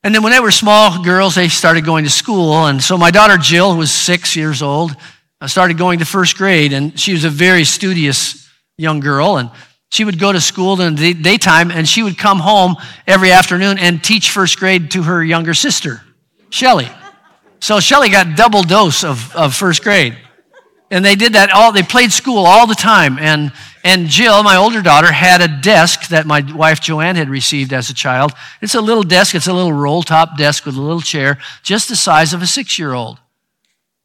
And 0.07 0.15
then 0.15 0.23
when 0.23 0.31
they 0.31 0.39
were 0.39 0.53
small 0.53 1.03
girls, 1.03 1.35
they 1.35 1.49
started 1.49 1.85
going 1.85 2.05
to 2.05 2.11
school. 2.11 2.69
And 2.69 2.81
so 2.81 2.97
my 2.97 3.11
daughter 3.11 3.37
Jill, 3.37 3.73
who 3.73 3.79
was 3.79 3.91
six 3.91 4.37
years 4.37 4.63
old, 4.63 4.95
uh, 5.41 5.49
started 5.49 5.79
going 5.79 5.99
to 5.99 6.05
first 6.05 6.37
grade, 6.37 6.73
and 6.73 6.97
she 6.97 7.11
was 7.11 7.25
a 7.25 7.29
very 7.29 7.65
studious 7.65 8.49
young 8.79 9.01
girl. 9.01 9.37
And 9.37 9.51
she 9.91 10.05
would 10.05 10.21
go 10.21 10.31
to 10.31 10.41
school 10.41 10.81
in 10.81 10.95
the 10.95 11.13
daytime 11.13 11.73
and 11.73 11.89
she 11.89 12.05
would 12.05 12.17
come 12.19 12.39
home 12.39 12.77
every 13.09 13.33
afternoon 13.33 13.81
and 13.81 14.03
teach 14.03 14.31
first 14.31 14.61
grade 14.61 14.93
to 14.93 15.03
her 15.03 15.25
younger 15.25 15.55
sister, 15.55 16.03
Shelly. 16.51 16.89
So 17.59 17.81
Shelly 17.81 18.09
got 18.09 18.37
double 18.37 18.63
dose 18.63 19.03
of, 19.03 19.35
of 19.35 19.57
first 19.57 19.83
grade. 19.83 20.17
And 20.89 21.05
they 21.05 21.17
did 21.17 21.33
that 21.33 21.51
all, 21.51 21.73
they 21.73 21.83
played 21.83 22.13
school 22.13 22.47
all 22.47 22.69
the 22.69 22.77
time. 22.77 23.19
And, 23.19 23.51
and 23.87 24.09
Jill, 24.09 24.43
my 24.43 24.57
older 24.57 24.83
daughter, 24.83 25.13
had 25.13 25.41
a 25.41 25.47
desk 25.47 26.09
that 26.09 26.27
my 26.27 26.41
wife 26.53 26.81
Joanne 26.81 27.15
had 27.15 27.29
received 27.29 27.73
as 27.73 27.89
a 27.89 27.95
child. 27.95 28.33
It's 28.61 28.75
a 28.75 28.81
little 28.81 29.05
desk, 29.05 29.37
it's 29.37 29.47
a 29.47 29.53
little 29.53 29.73
roll 29.73 30.03
top 30.03 30.37
desk 30.37 30.67
with 30.67 30.75
a 30.75 30.81
little 30.81 31.01
chair, 31.01 31.39
just 31.63 31.89
the 31.89 31.95
size 31.95 32.33
of 32.33 32.43
a 32.43 32.49
six 32.49 32.81
year 32.81 32.93
old. 32.93 33.21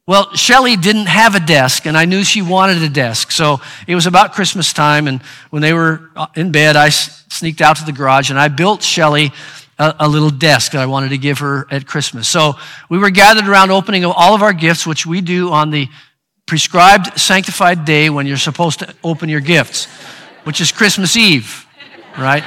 Well, 0.06 0.32
Shelly 0.36 0.76
didn't 0.76 1.06
have 1.06 1.34
a 1.34 1.40
desk, 1.40 1.84
and 1.84 1.98
I 1.98 2.04
knew 2.04 2.22
she 2.22 2.42
wanted 2.42 2.80
a 2.80 2.88
desk. 2.88 3.32
So 3.32 3.60
it 3.88 3.96
was 3.96 4.06
about 4.06 4.34
Christmas 4.34 4.72
time, 4.72 5.08
and 5.08 5.20
when 5.50 5.62
they 5.62 5.72
were 5.72 6.10
uh, 6.14 6.28
in 6.36 6.52
bed, 6.52 6.76
I 6.76 6.90
sneaked 6.90 7.60
out 7.60 7.76
to 7.78 7.84
the 7.84 7.92
garage 7.92 8.30
and 8.30 8.38
I 8.38 8.46
built 8.46 8.84
Shelly 8.84 9.32
a, 9.80 9.96
a, 10.00 10.08
little 10.08 10.30
desk 10.30 10.72
that 10.72 10.80
I 10.80 10.86
wanted 10.86 11.08
to 11.08 11.18
give 11.18 11.38
her 11.38 11.66
at 11.72 11.88
Christmas. 11.88 12.28
So 12.28 12.54
we 12.88 12.98
were 12.98 13.10
gathered 13.10 13.48
around 13.48 13.72
opening 13.72 14.04
all 14.04 14.34
of 14.34 14.42
our 14.42 14.52
gifts, 14.52 14.86
which 14.86 15.06
we 15.06 15.20
do 15.22 15.50
on 15.50 15.70
the 15.70 15.88
prescribed 16.46 17.18
sanctified 17.18 17.84
day 17.84 18.10
when 18.10 18.26
you're 18.26 18.36
supposed 18.36 18.80
to 18.80 18.94
open 19.02 19.28
your 19.28 19.40
gifts, 19.40 19.86
which 20.44 20.60
is 20.60 20.72
Christmas 20.72 21.16
Eve, 21.16 21.66
right? 22.18 22.44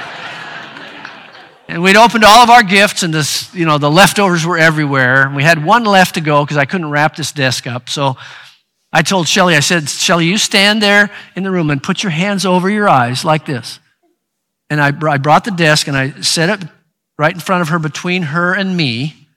And 1.68 1.82
we'd 1.82 1.96
opened 1.96 2.22
all 2.22 2.42
of 2.42 2.50
our 2.50 2.62
gifts, 2.62 3.02
and 3.02 3.12
this, 3.12 3.52
you 3.52 3.66
know, 3.66 3.78
the 3.78 3.90
leftovers 3.90 4.46
were 4.46 4.56
everywhere. 4.56 5.32
We 5.34 5.42
had 5.42 5.64
one 5.64 5.84
left 5.84 6.14
to 6.14 6.20
go 6.20 6.44
because 6.44 6.56
I 6.56 6.64
couldn't 6.64 6.90
wrap 6.90 7.16
this 7.16 7.32
desk 7.32 7.66
up. 7.66 7.88
So 7.88 8.16
I 8.92 9.02
told 9.02 9.26
Shelly, 9.26 9.56
I 9.56 9.60
said, 9.60 9.88
Shelly, 9.88 10.26
you 10.26 10.38
stand 10.38 10.80
there 10.80 11.10
in 11.34 11.42
the 11.42 11.50
room 11.50 11.70
and 11.70 11.82
put 11.82 12.02
your 12.02 12.10
hands 12.10 12.46
over 12.46 12.70
your 12.70 12.88
eyes 12.88 13.24
like 13.24 13.44
this. 13.44 13.80
And 14.70 14.80
I, 14.80 14.88
I 14.88 15.18
brought 15.18 15.44
the 15.44 15.50
desk 15.50 15.88
and 15.88 15.96
I 15.96 16.20
set 16.20 16.50
it 16.50 16.68
right 17.18 17.34
in 17.34 17.40
front 17.40 17.62
of 17.62 17.68
her 17.68 17.78
between 17.78 18.22
her 18.22 18.54
and 18.54 18.76
me. 18.76 19.28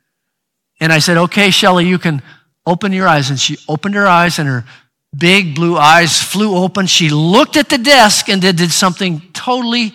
And 0.79 0.93
I 0.93 0.99
said, 0.99 1.17
okay, 1.17 1.49
Shelly, 1.49 1.87
you 1.87 1.97
can 1.97 2.21
open 2.65 2.93
your 2.93 3.07
eyes. 3.07 3.29
And 3.29 3.39
she 3.39 3.57
opened 3.67 3.95
her 3.95 4.07
eyes 4.07 4.39
and 4.39 4.47
her 4.47 4.65
big 5.15 5.55
blue 5.55 5.77
eyes 5.77 6.21
flew 6.21 6.55
open. 6.55 6.85
She 6.85 7.09
looked 7.09 7.57
at 7.57 7.69
the 7.69 7.77
desk 7.77 8.29
and 8.29 8.41
did, 8.41 8.57
did 8.57 8.71
something 8.71 9.21
totally 9.33 9.93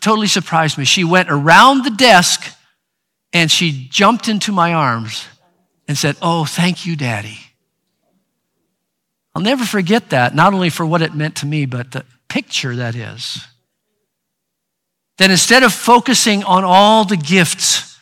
totally 0.00 0.28
surprised 0.28 0.78
me. 0.78 0.84
She 0.84 1.04
went 1.04 1.30
around 1.30 1.84
the 1.84 1.90
desk 1.90 2.46
and 3.32 3.50
she 3.50 3.88
jumped 3.90 4.28
into 4.28 4.52
my 4.52 4.72
arms 4.72 5.26
and 5.88 5.98
said, 5.98 6.16
Oh, 6.22 6.44
thank 6.44 6.86
you, 6.86 6.96
Daddy. 6.96 7.38
I'll 9.34 9.42
never 9.42 9.64
forget 9.64 10.10
that, 10.10 10.34
not 10.34 10.54
only 10.54 10.70
for 10.70 10.86
what 10.86 11.02
it 11.02 11.14
meant 11.14 11.36
to 11.36 11.46
me, 11.46 11.66
but 11.66 11.90
the 11.90 12.04
picture 12.28 12.76
that 12.76 12.94
is. 12.94 13.44
That 15.18 15.30
instead 15.30 15.64
of 15.64 15.72
focusing 15.72 16.44
on 16.44 16.62
all 16.64 17.04
the 17.04 17.16
gifts, 17.16 17.98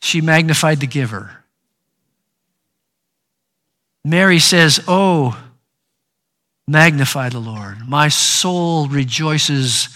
she 0.00 0.20
magnified 0.20 0.80
the 0.80 0.86
giver. 0.86 1.44
Mary 4.08 4.38
says, 4.38 4.80
Oh, 4.88 5.38
magnify 6.66 7.28
the 7.28 7.38
Lord. 7.38 7.86
My 7.86 8.08
soul 8.08 8.88
rejoices 8.88 9.88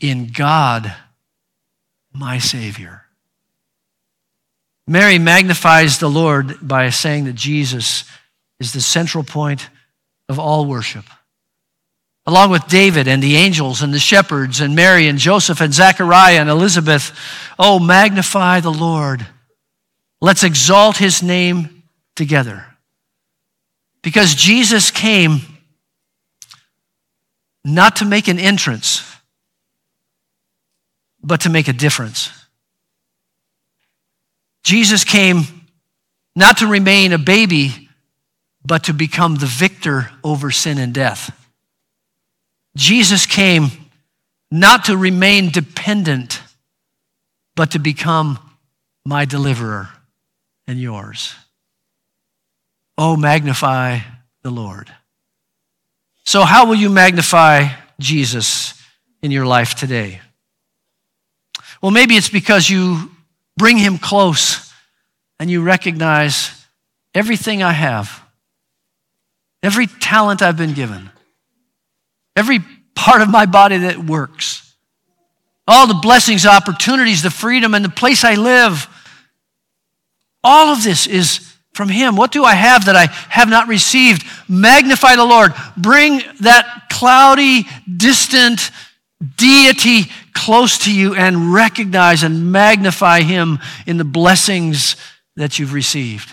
in 0.00 0.28
God, 0.28 0.94
my 2.12 2.38
Savior. 2.38 3.02
Mary 4.86 5.18
magnifies 5.18 5.98
the 5.98 6.10
Lord 6.10 6.66
by 6.66 6.90
saying 6.90 7.24
that 7.24 7.34
Jesus 7.34 8.04
is 8.58 8.72
the 8.72 8.80
central 8.80 9.24
point 9.24 9.70
of 10.28 10.38
all 10.38 10.66
worship. 10.66 11.04
Along 12.26 12.50
with 12.50 12.66
David 12.66 13.08
and 13.08 13.22
the 13.22 13.36
angels 13.36 13.82
and 13.82 13.94
the 13.94 13.98
shepherds 13.98 14.60
and 14.60 14.74
Mary 14.74 15.08
and 15.08 15.18
Joseph 15.18 15.60
and 15.60 15.72
Zechariah 15.72 16.40
and 16.40 16.50
Elizabeth, 16.50 17.16
oh, 17.58 17.78
magnify 17.78 18.60
the 18.60 18.72
Lord. 18.72 19.26
Let's 20.20 20.44
exalt 20.44 20.98
his 20.98 21.22
name 21.22 21.84
together. 22.14 22.69
Because 24.02 24.34
Jesus 24.34 24.90
came 24.90 25.40
not 27.64 27.96
to 27.96 28.04
make 28.04 28.28
an 28.28 28.38
entrance, 28.38 29.04
but 31.22 31.42
to 31.42 31.50
make 31.50 31.68
a 31.68 31.72
difference. 31.72 32.30
Jesus 34.62 35.04
came 35.04 35.42
not 36.34 36.58
to 36.58 36.66
remain 36.66 37.12
a 37.12 37.18
baby, 37.18 37.88
but 38.64 38.84
to 38.84 38.94
become 38.94 39.36
the 39.36 39.46
victor 39.46 40.10
over 40.24 40.50
sin 40.50 40.78
and 40.78 40.94
death. 40.94 41.36
Jesus 42.76 43.26
came 43.26 43.68
not 44.50 44.86
to 44.86 44.96
remain 44.96 45.50
dependent, 45.50 46.40
but 47.56 47.72
to 47.72 47.78
become 47.78 48.38
my 49.04 49.24
deliverer 49.24 49.88
and 50.66 50.80
yours. 50.80 51.34
Oh, 53.02 53.16
magnify 53.16 54.00
the 54.42 54.50
Lord. 54.50 54.92
So, 56.26 56.42
how 56.42 56.66
will 56.66 56.74
you 56.74 56.90
magnify 56.90 57.68
Jesus 57.98 58.74
in 59.22 59.30
your 59.30 59.46
life 59.46 59.74
today? 59.74 60.20
Well, 61.80 61.92
maybe 61.92 62.16
it's 62.16 62.28
because 62.28 62.68
you 62.68 63.10
bring 63.56 63.78
him 63.78 63.96
close 63.96 64.70
and 65.38 65.50
you 65.50 65.62
recognize 65.62 66.50
everything 67.14 67.62
I 67.62 67.72
have, 67.72 68.22
every 69.62 69.86
talent 69.86 70.42
I've 70.42 70.58
been 70.58 70.74
given, 70.74 71.08
every 72.36 72.58
part 72.94 73.22
of 73.22 73.30
my 73.30 73.46
body 73.46 73.78
that 73.78 73.96
works, 73.96 74.74
all 75.66 75.86
the 75.86 75.94
blessings, 75.94 76.44
opportunities, 76.44 77.22
the 77.22 77.30
freedom, 77.30 77.72
and 77.72 77.82
the 77.82 77.88
place 77.88 78.24
I 78.24 78.34
live. 78.34 78.86
All 80.44 80.74
of 80.74 80.84
this 80.84 81.06
is 81.06 81.49
from 81.72 81.88
Him. 81.88 82.16
What 82.16 82.32
do 82.32 82.44
I 82.44 82.54
have 82.54 82.86
that 82.86 82.96
I 82.96 83.06
have 83.28 83.48
not 83.48 83.68
received? 83.68 84.24
Magnify 84.48 85.16
the 85.16 85.24
Lord. 85.24 85.52
Bring 85.76 86.22
that 86.40 86.86
cloudy, 86.90 87.66
distant 87.94 88.70
deity 89.36 90.10
close 90.32 90.78
to 90.84 90.94
you 90.94 91.14
and 91.14 91.52
recognize 91.52 92.22
and 92.22 92.52
magnify 92.52 93.20
Him 93.20 93.58
in 93.86 93.96
the 93.96 94.04
blessings 94.04 94.96
that 95.36 95.58
you've 95.58 95.72
received. 95.72 96.32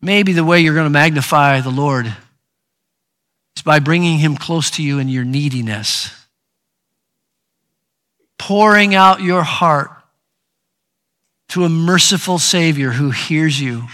Maybe 0.00 0.32
the 0.32 0.44
way 0.44 0.60
you're 0.60 0.74
going 0.74 0.86
to 0.86 0.90
magnify 0.90 1.60
the 1.60 1.70
Lord 1.70 2.06
is 3.56 3.62
by 3.62 3.80
bringing 3.80 4.18
Him 4.18 4.36
close 4.36 4.70
to 4.72 4.82
you 4.82 4.98
in 4.98 5.08
your 5.08 5.24
neediness, 5.24 6.10
pouring 8.38 8.94
out 8.94 9.20
your 9.20 9.42
heart 9.42 9.90
to 11.50 11.64
a 11.64 11.68
merciful 11.68 12.38
Savior 12.38 12.90
who 12.90 13.10
hears 13.10 13.60
you 13.60 13.88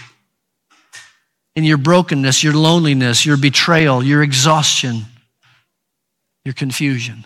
in 1.55 1.63
your 1.63 1.77
brokenness, 1.77 2.43
your 2.43 2.53
loneliness, 2.53 3.25
your 3.25 3.35
betrayal, 3.35 4.03
your 4.03 4.21
exhaustion, 4.21 5.05
your 6.45 6.53
confusion. 6.53 7.25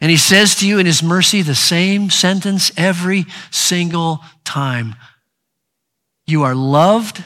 And 0.00 0.08
he 0.08 0.16
says 0.16 0.54
to 0.56 0.68
you 0.68 0.78
in 0.78 0.86
his 0.86 1.02
mercy 1.02 1.42
the 1.42 1.54
same 1.54 2.10
sentence 2.10 2.70
every 2.76 3.26
single 3.50 4.20
time 4.44 4.94
You 6.26 6.44
are 6.44 6.54
loved 6.54 7.24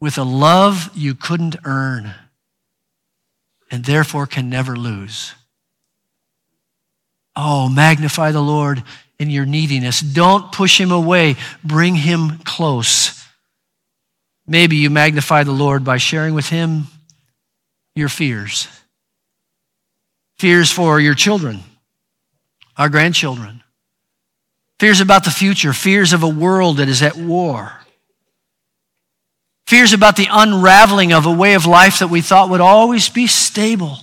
with 0.00 0.18
a 0.18 0.24
love 0.24 0.90
you 0.92 1.14
couldn't 1.14 1.54
earn 1.64 2.12
and 3.70 3.84
therefore 3.84 4.26
can 4.26 4.50
never 4.50 4.74
lose. 4.74 5.34
Oh, 7.36 7.68
magnify 7.68 8.32
the 8.32 8.42
Lord 8.42 8.82
in 9.22 9.30
your 9.30 9.46
neediness. 9.46 10.00
Don't 10.00 10.52
push 10.52 10.78
him 10.78 10.90
away, 10.90 11.36
bring 11.64 11.94
him 11.94 12.38
close. 12.38 13.24
Maybe 14.46 14.76
you 14.76 14.90
magnify 14.90 15.44
the 15.44 15.52
Lord 15.52 15.84
by 15.84 15.96
sharing 15.96 16.34
with 16.34 16.48
him 16.48 16.88
your 17.94 18.08
fears 18.08 18.68
fears 20.38 20.72
for 20.72 20.98
your 20.98 21.14
children, 21.14 21.60
our 22.76 22.88
grandchildren, 22.88 23.62
fears 24.80 25.00
about 25.00 25.22
the 25.22 25.30
future, 25.30 25.72
fears 25.72 26.12
of 26.12 26.24
a 26.24 26.28
world 26.28 26.78
that 26.78 26.88
is 26.88 27.00
at 27.00 27.14
war, 27.14 27.70
fears 29.68 29.92
about 29.92 30.16
the 30.16 30.26
unraveling 30.28 31.12
of 31.12 31.26
a 31.26 31.32
way 31.32 31.54
of 31.54 31.64
life 31.64 32.00
that 32.00 32.08
we 32.08 32.20
thought 32.20 32.50
would 32.50 32.60
always 32.60 33.08
be 33.08 33.28
stable. 33.28 33.98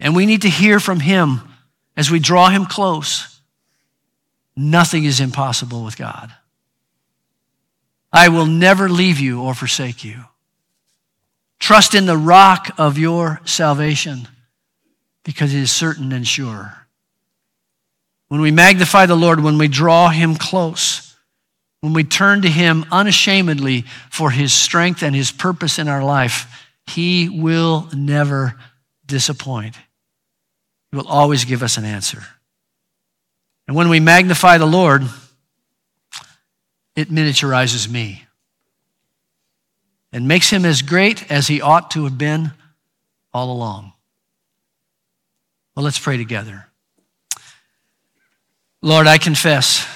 And 0.00 0.16
we 0.16 0.26
need 0.26 0.42
to 0.42 0.50
hear 0.50 0.80
from 0.80 0.98
him 0.98 1.40
as 1.96 2.10
we 2.10 2.18
draw 2.18 2.48
him 2.48 2.66
close, 2.66 3.40
nothing 4.56 5.04
is 5.04 5.20
impossible 5.20 5.84
with 5.84 5.96
God. 5.96 6.32
I 8.12 8.28
will 8.28 8.46
never 8.46 8.88
leave 8.88 9.18
you 9.18 9.42
or 9.42 9.54
forsake 9.54 10.04
you. 10.04 10.24
Trust 11.58 11.94
in 11.94 12.06
the 12.06 12.16
rock 12.16 12.70
of 12.78 12.98
your 12.98 13.40
salvation 13.44 14.28
because 15.24 15.54
it 15.54 15.60
is 15.60 15.72
certain 15.72 16.12
and 16.12 16.26
sure. 16.26 16.86
When 18.28 18.40
we 18.40 18.50
magnify 18.50 19.06
the 19.06 19.16
Lord, 19.16 19.40
when 19.40 19.58
we 19.58 19.68
draw 19.68 20.08
him 20.08 20.36
close, 20.36 21.16
when 21.80 21.92
we 21.92 22.04
turn 22.04 22.42
to 22.42 22.48
him 22.48 22.84
unashamedly 22.90 23.84
for 24.10 24.30
his 24.30 24.52
strength 24.52 25.02
and 25.02 25.14
his 25.14 25.30
purpose 25.30 25.78
in 25.78 25.88
our 25.88 26.04
life, 26.04 26.68
he 26.86 27.28
will 27.28 27.88
never 27.94 28.54
disappoint. 29.06 29.76
He 30.94 30.96
will 30.96 31.08
always 31.08 31.44
give 31.44 31.64
us 31.64 31.76
an 31.76 31.84
answer. 31.84 32.22
And 33.66 33.74
when 33.74 33.88
we 33.88 33.98
magnify 33.98 34.58
the 34.58 34.64
Lord, 34.64 35.02
it 36.94 37.10
miniaturizes 37.10 37.88
me 37.88 38.26
and 40.12 40.28
makes 40.28 40.50
him 40.50 40.64
as 40.64 40.82
great 40.82 41.28
as 41.32 41.48
he 41.48 41.60
ought 41.60 41.90
to 41.90 42.04
have 42.04 42.16
been 42.16 42.52
all 43.32 43.50
along. 43.50 43.92
Well, 45.74 45.82
let's 45.82 45.98
pray 45.98 46.16
together. 46.16 46.68
Lord, 48.80 49.08
I 49.08 49.18
confess 49.18 49.88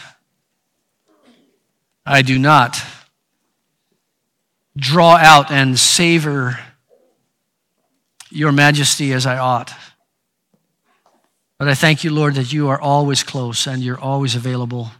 I 2.05 2.23
do 2.23 2.41
not 2.41 2.77
draw 4.77 5.15
out 5.15 5.53
and 5.53 5.79
savor 5.79 6.59
your 8.31 8.51
majesty 8.51 9.13
as 9.13 9.27
I 9.27 9.39
ought. 9.39 9.73
But 11.59 11.69
I 11.69 11.75
thank 11.75 12.05
you, 12.05 12.11
Lord, 12.11 12.37
that 12.37 12.53
you 12.53 12.69
are 12.69 12.81
always 12.81 13.25
close 13.25 13.67
and 13.67 13.83
you're 13.83 13.99
always 13.99 14.37
available. 14.37 14.93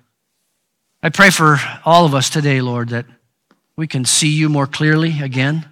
I 1.03 1.09
pray 1.11 1.31
for 1.31 1.59
all 1.85 2.05
of 2.05 2.15
us 2.15 2.29
today, 2.29 2.61
Lord, 2.61 2.89
that 2.89 3.07
we 3.77 3.87
can 3.87 4.05
see 4.05 4.29
you 4.29 4.49
more 4.49 4.67
clearly 4.67 5.21
again. 5.21 5.69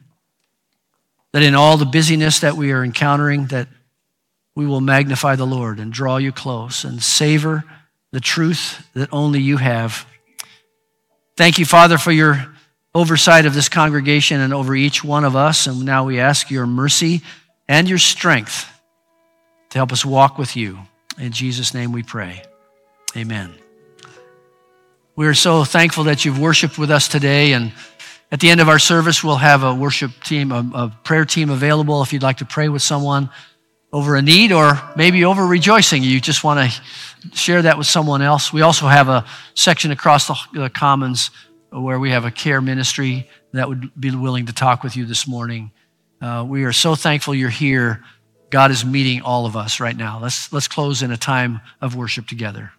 That 1.32 1.42
in 1.42 1.56
all 1.56 1.76
the 1.76 1.84
busyness 1.84 2.38
that 2.40 2.56
we 2.56 2.70
are 2.70 2.84
encountering, 2.84 3.46
that 3.46 3.66
we 4.54 4.64
will 4.64 4.80
magnify 4.80 5.34
the 5.34 5.46
Lord 5.46 5.80
and 5.80 5.92
draw 5.92 6.18
you 6.18 6.30
close 6.30 6.84
and 6.84 7.02
savor 7.02 7.64
the 8.12 8.20
truth 8.20 8.88
that 8.94 9.12
only 9.12 9.40
you 9.40 9.56
have. 9.56 10.06
Thank 11.36 11.58
you, 11.58 11.66
Father, 11.66 11.98
for 11.98 12.12
your 12.12 12.54
oversight 12.94 13.44
of 13.44 13.54
this 13.54 13.68
congregation 13.68 14.40
and 14.40 14.54
over 14.54 14.74
each 14.74 15.02
one 15.02 15.24
of 15.24 15.34
us. 15.34 15.66
And 15.66 15.84
now 15.84 16.04
we 16.06 16.20
ask 16.20 16.48
your 16.48 16.66
mercy 16.66 17.22
and 17.68 17.88
your 17.88 17.98
strength 17.98 18.70
to 19.76 19.78
help 19.78 19.92
us 19.92 20.06
walk 20.06 20.38
with 20.38 20.56
you. 20.56 20.78
In 21.18 21.32
Jesus' 21.32 21.74
name 21.74 21.92
we 21.92 22.02
pray. 22.02 22.42
Amen. 23.14 23.52
We 25.16 25.26
are 25.26 25.34
so 25.34 25.64
thankful 25.64 26.04
that 26.04 26.24
you've 26.24 26.38
worshiped 26.38 26.78
with 26.78 26.90
us 26.90 27.08
today. 27.08 27.52
And 27.52 27.74
at 28.32 28.40
the 28.40 28.48
end 28.48 28.62
of 28.62 28.70
our 28.70 28.78
service, 28.78 29.22
we'll 29.22 29.36
have 29.36 29.64
a 29.64 29.74
worship 29.74 30.12
team, 30.24 30.50
a, 30.50 30.64
a 30.74 30.98
prayer 31.04 31.26
team 31.26 31.50
available 31.50 32.02
if 32.02 32.14
you'd 32.14 32.22
like 32.22 32.38
to 32.38 32.46
pray 32.46 32.70
with 32.70 32.80
someone 32.80 33.28
over 33.92 34.16
a 34.16 34.22
need 34.22 34.50
or 34.50 34.80
maybe 34.96 35.26
over 35.26 35.46
rejoicing. 35.46 36.02
You 36.02 36.22
just 36.22 36.42
want 36.42 36.70
to 36.70 37.36
share 37.36 37.60
that 37.60 37.76
with 37.76 37.86
someone 37.86 38.22
else. 38.22 38.54
We 38.54 38.62
also 38.62 38.86
have 38.86 39.10
a 39.10 39.26
section 39.52 39.90
across 39.90 40.26
the, 40.26 40.36
the 40.54 40.70
commons 40.70 41.30
where 41.70 42.00
we 42.00 42.12
have 42.12 42.24
a 42.24 42.30
care 42.30 42.62
ministry 42.62 43.28
that 43.52 43.68
would 43.68 43.90
be 44.00 44.10
willing 44.10 44.46
to 44.46 44.54
talk 44.54 44.82
with 44.82 44.96
you 44.96 45.04
this 45.04 45.28
morning. 45.28 45.70
Uh, 46.22 46.46
we 46.48 46.64
are 46.64 46.72
so 46.72 46.94
thankful 46.94 47.34
you're 47.34 47.50
here. 47.50 48.02
God 48.50 48.70
is 48.70 48.84
meeting 48.84 49.22
all 49.22 49.46
of 49.46 49.56
us 49.56 49.80
right 49.80 49.96
now. 49.96 50.20
Let's, 50.20 50.52
let's 50.52 50.68
close 50.68 51.02
in 51.02 51.10
a 51.10 51.16
time 51.16 51.60
of 51.80 51.96
worship 51.96 52.26
together. 52.26 52.72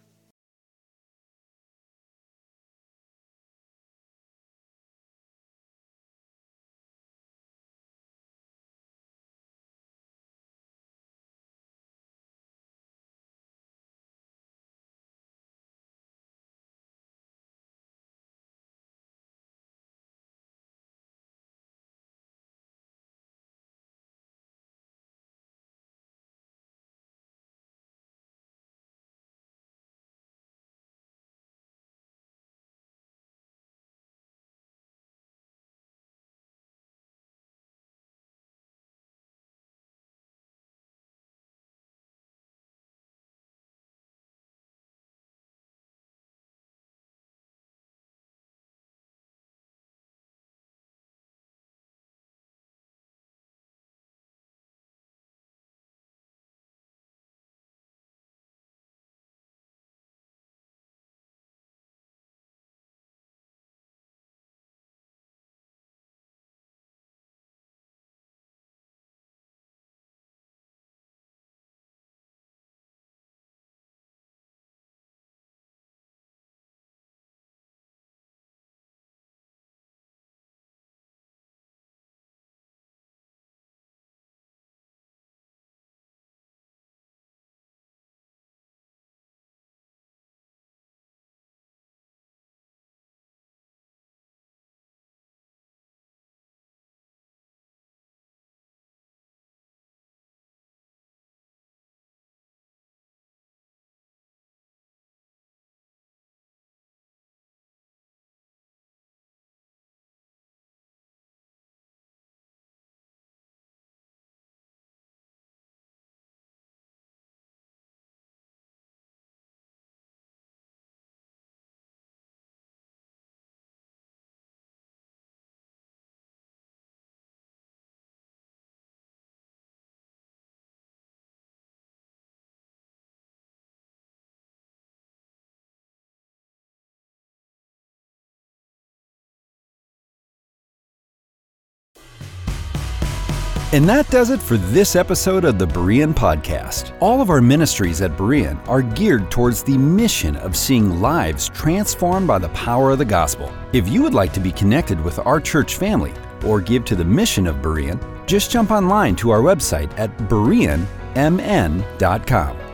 And 143.70 143.86
that 143.86 144.08
does 144.08 144.30
it 144.30 144.40
for 144.40 144.56
this 144.56 144.96
episode 144.96 145.44
of 145.44 145.58
the 145.58 145.66
Berean 145.66 146.14
Podcast. 146.14 146.96
All 147.00 147.20
of 147.20 147.28
our 147.28 147.42
ministries 147.42 148.00
at 148.00 148.16
Berean 148.16 148.66
are 148.66 148.80
geared 148.80 149.30
towards 149.30 149.62
the 149.62 149.76
mission 149.76 150.36
of 150.36 150.56
seeing 150.56 151.02
lives 151.02 151.50
transformed 151.50 152.26
by 152.26 152.38
the 152.38 152.48
power 152.50 152.92
of 152.92 152.98
the 152.98 153.04
gospel. 153.04 153.52
If 153.74 153.86
you 153.86 154.02
would 154.02 154.14
like 154.14 154.32
to 154.32 154.40
be 154.40 154.52
connected 154.52 154.98
with 154.98 155.18
our 155.18 155.38
church 155.38 155.76
family 155.76 156.14
or 156.46 156.62
give 156.62 156.86
to 156.86 156.96
the 156.96 157.04
mission 157.04 157.46
of 157.46 157.56
Berean, 157.56 158.00
just 158.26 158.50
jump 158.50 158.70
online 158.70 159.14
to 159.16 159.28
our 159.28 159.40
website 159.40 159.92
at 159.98 160.16
BereanMN.com. 160.16 160.86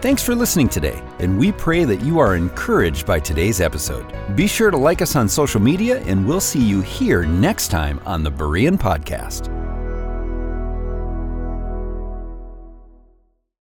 Thanks 0.00 0.22
for 0.22 0.36
listening 0.36 0.68
today, 0.68 1.02
and 1.18 1.36
we 1.36 1.50
pray 1.50 1.84
that 1.84 2.02
you 2.02 2.20
are 2.20 2.36
encouraged 2.36 3.04
by 3.04 3.18
today's 3.18 3.60
episode. 3.60 4.14
Be 4.36 4.46
sure 4.46 4.70
to 4.70 4.76
like 4.76 5.02
us 5.02 5.16
on 5.16 5.28
social 5.28 5.60
media, 5.60 5.98
and 6.02 6.24
we'll 6.24 6.40
see 6.40 6.62
you 6.62 6.82
here 6.82 7.24
next 7.24 7.68
time 7.68 8.00
on 8.06 8.22
the 8.22 8.30
Berean 8.30 8.78
Podcast. 8.78 9.63